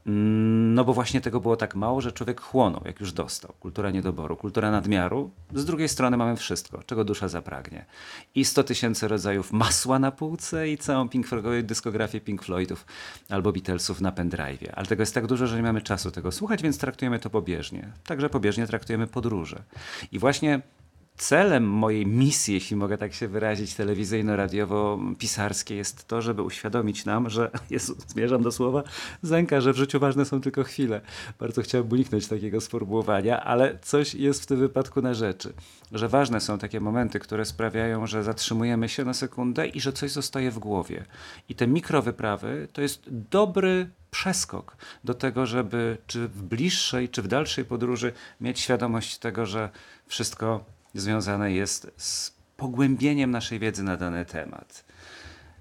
No 0.06 0.84
bo 0.84 0.94
właśnie 0.94 1.22
tego 1.22 1.40
było 1.40 1.56
tak 1.56 1.76
mało, 1.76 2.02
że 2.02 2.12
człowiek 2.12 2.42
chłonął, 2.42 2.82
jak 2.86 3.00
już 3.00 3.12
dostał. 3.12 3.54
Kultura 3.60 3.92
niedoboru, 3.92 4.38
kultura 4.38 4.72
nadmiaru. 4.72 5.32
Z 5.54 5.66
drugiej 5.66 5.90
strony 5.90 6.18
mamy 6.18 6.36
wszystko, 6.36 6.84
czego 6.84 7.04
dusza 7.04 7.28
zapragnie. 7.28 7.86
I 8.36 8.46
100 8.46 8.64
tysięcy 8.64 9.08
rodzajów 9.08 9.52
masła 9.52 10.00
na 10.00 10.12
półce 10.12 10.70
i 10.70 10.78
całą 10.78 11.10
Pink 11.10 11.28
dyskografię 11.64 12.22
Pink 12.22 12.44
Floydów 12.44 12.86
albo 13.30 13.52
Beatlesów 13.52 14.02
na 14.02 14.12
pendrive'ie. 14.12 14.72
Ale 14.74 14.86
tego 14.86 15.02
jest 15.02 15.14
tak 15.14 15.28
dużo, 15.28 15.48
że 15.48 15.56
nie 15.56 15.64
mamy 15.64 15.82
czasu 15.82 16.12
tego 16.12 16.32
słuchać, 16.32 16.62
więc 16.64 16.78
traktujemy 16.78 17.20
to 17.20 17.30
pobieżnie. 17.30 17.92
Także 18.06 18.30
pobieżnie 18.30 18.68
traktujemy 18.68 19.08
podróże. 19.08 19.64
I 20.12 20.20
właśnie 20.20 20.62
celem 21.18 21.64
mojej 21.64 22.08
misji, 22.08 22.54
jeśli 22.54 22.76
mogę 22.76 22.98
tak 22.98 23.14
się 23.14 23.28
wyrazić, 23.28 23.76
telewizyjno-radiowo-pisarskiej 23.76 25.78
jest 25.78 26.08
to, 26.08 26.22
żeby 26.22 26.42
uświadomić 26.42 27.06
nam, 27.06 27.30
że, 27.30 27.52
Jezu, 27.70 27.96
zmierzam 28.08 28.44
do 28.44 28.52
słowa 28.52 28.84
zęka, 29.22 29.62
że 29.62 29.74
w 29.74 29.78
życiu 29.78 30.00
ważne 30.00 30.26
są 30.26 30.42
tylko 30.42 30.64
chwile. 30.64 31.02
Bardzo 31.40 31.62
chciałbym 31.62 31.92
uniknąć 31.92 32.28
takiego 32.28 32.62
sformułowania, 32.62 33.44
ale 33.44 33.80
coś 33.82 34.16
jest 34.16 34.44
w 34.44 34.46
tym 34.46 34.60
wypadku 34.60 35.02
na 35.02 35.14
rzeczy. 35.14 35.54
Że 35.92 36.10
ważne 36.10 36.42
są 36.42 36.58
takie 36.58 36.80
momenty, 36.80 37.20
które 37.20 37.46
sprawiają, 37.46 38.08
że 38.08 38.24
zatrzymujemy 38.24 38.90
się 38.90 39.06
na 39.06 39.14
sekundę 39.14 39.68
i 39.68 39.82
że 39.82 39.94
coś 39.94 40.12
zostaje 40.12 40.52
w 40.52 40.60
głowie. 40.60 41.06
I 41.50 41.56
te 41.56 41.68
mikrowyprawy 41.68 42.68
to 42.74 42.82
jest 42.82 43.04
dobry 43.10 43.90
przeskok 44.12 44.78
do 45.04 45.14
tego, 45.14 45.46
żeby 45.46 45.98
czy 46.08 46.28
w 46.28 46.44
bliższej, 46.44 47.10
czy 47.10 47.22
w 47.22 47.28
dalszej 47.28 47.66
podróży 47.66 48.14
mieć 48.42 48.60
świadomość 48.60 49.18
tego, 49.18 49.46
że 49.46 49.70
wszystko 50.08 50.66
związane 50.94 51.52
jest 51.52 51.92
z 51.98 52.34
pogłębieniem 52.58 53.32
naszej 53.32 53.60
wiedzy 53.60 53.84
na 53.84 53.98
dany 53.98 54.26
temat. 54.26 54.86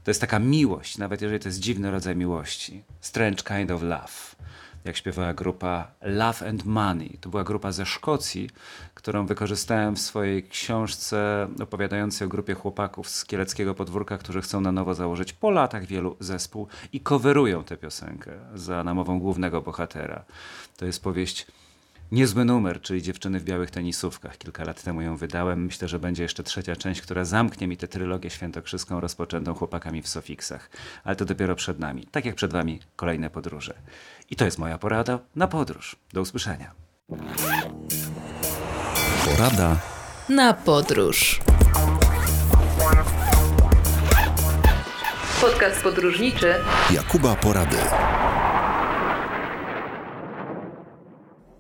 To 0.04 0.10
jest 0.10 0.20
taka 0.20 0.38
miłość, 0.38 0.98
nawet 0.98 1.22
jeżeli 1.22 1.40
to 1.40 1.48
jest 1.48 1.60
dziwny 1.60 1.90
rodzaj 1.90 2.16
miłości. 2.16 2.82
Strange 3.00 3.42
kind 3.42 3.70
of 3.70 3.82
love. 3.82 4.36
Jak 4.84 4.96
śpiewała 4.96 5.34
grupa 5.34 5.90
Love 6.02 6.48
and 6.48 6.64
Money. 6.64 7.18
To 7.20 7.28
była 7.28 7.44
grupa 7.44 7.72
ze 7.72 7.86
Szkocji, 7.86 8.50
którą 8.94 9.26
wykorzystałem 9.26 9.96
w 9.96 10.00
swojej 10.00 10.48
książce 10.48 11.48
opowiadającej 11.62 12.26
o 12.26 12.28
grupie 12.28 12.54
chłopaków 12.54 13.08
z 13.08 13.24
kieleckiego 13.24 13.74
podwórka, 13.74 14.18
którzy 14.18 14.40
chcą 14.40 14.60
na 14.60 14.72
nowo 14.72 14.94
założyć 14.94 15.32
po 15.32 15.50
latach 15.50 15.86
wielu 15.86 16.16
zespół 16.20 16.66
i 16.92 17.00
coverują 17.00 17.64
tę 17.64 17.76
piosenkę 17.76 18.30
za 18.54 18.84
namową 18.84 19.18
głównego 19.18 19.62
bohatera. 19.62 20.24
To 20.76 20.86
jest 20.86 21.02
powieść 21.02 21.46
Niezły 22.12 22.44
numer, 22.44 22.80
czyli 22.80 23.02
Dziewczyny 23.02 23.40
w 23.40 23.44
białych 23.44 23.70
tenisówkach. 23.70 24.38
Kilka 24.38 24.64
lat 24.64 24.82
temu 24.82 25.02
ją 25.02 25.16
wydałem. 25.16 25.64
Myślę, 25.64 25.88
że 25.88 25.98
będzie 25.98 26.22
jeszcze 26.22 26.42
trzecia 26.42 26.76
część, 26.76 27.00
która 27.00 27.24
zamknie 27.24 27.68
mi 27.68 27.76
tę 27.76 27.88
trylogię 27.88 28.30
świętokrzyską 28.30 29.00
rozpoczętą 29.00 29.54
chłopakami 29.54 30.02
w 30.02 30.08
Sofiksach. 30.08 30.70
Ale 31.04 31.16
to 31.16 31.24
dopiero 31.24 31.54
przed 31.56 31.78
nami. 31.78 32.06
Tak 32.10 32.24
jak 32.24 32.34
przed 32.34 32.52
wami 32.52 32.80
kolejne 32.96 33.30
podróże. 33.30 33.74
I 34.30 34.36
to 34.36 34.44
jest 34.44 34.58
moja 34.58 34.78
porada 34.78 35.18
na 35.36 35.48
podróż. 35.48 35.96
Do 36.12 36.20
usłyszenia. 36.20 36.70
Porada 39.24 39.76
na 40.28 40.54
podróż. 40.54 41.40
Podcast 45.40 45.82
podróżniczy 45.82 46.54
Jakuba 46.90 47.34
Porady. 47.34 47.76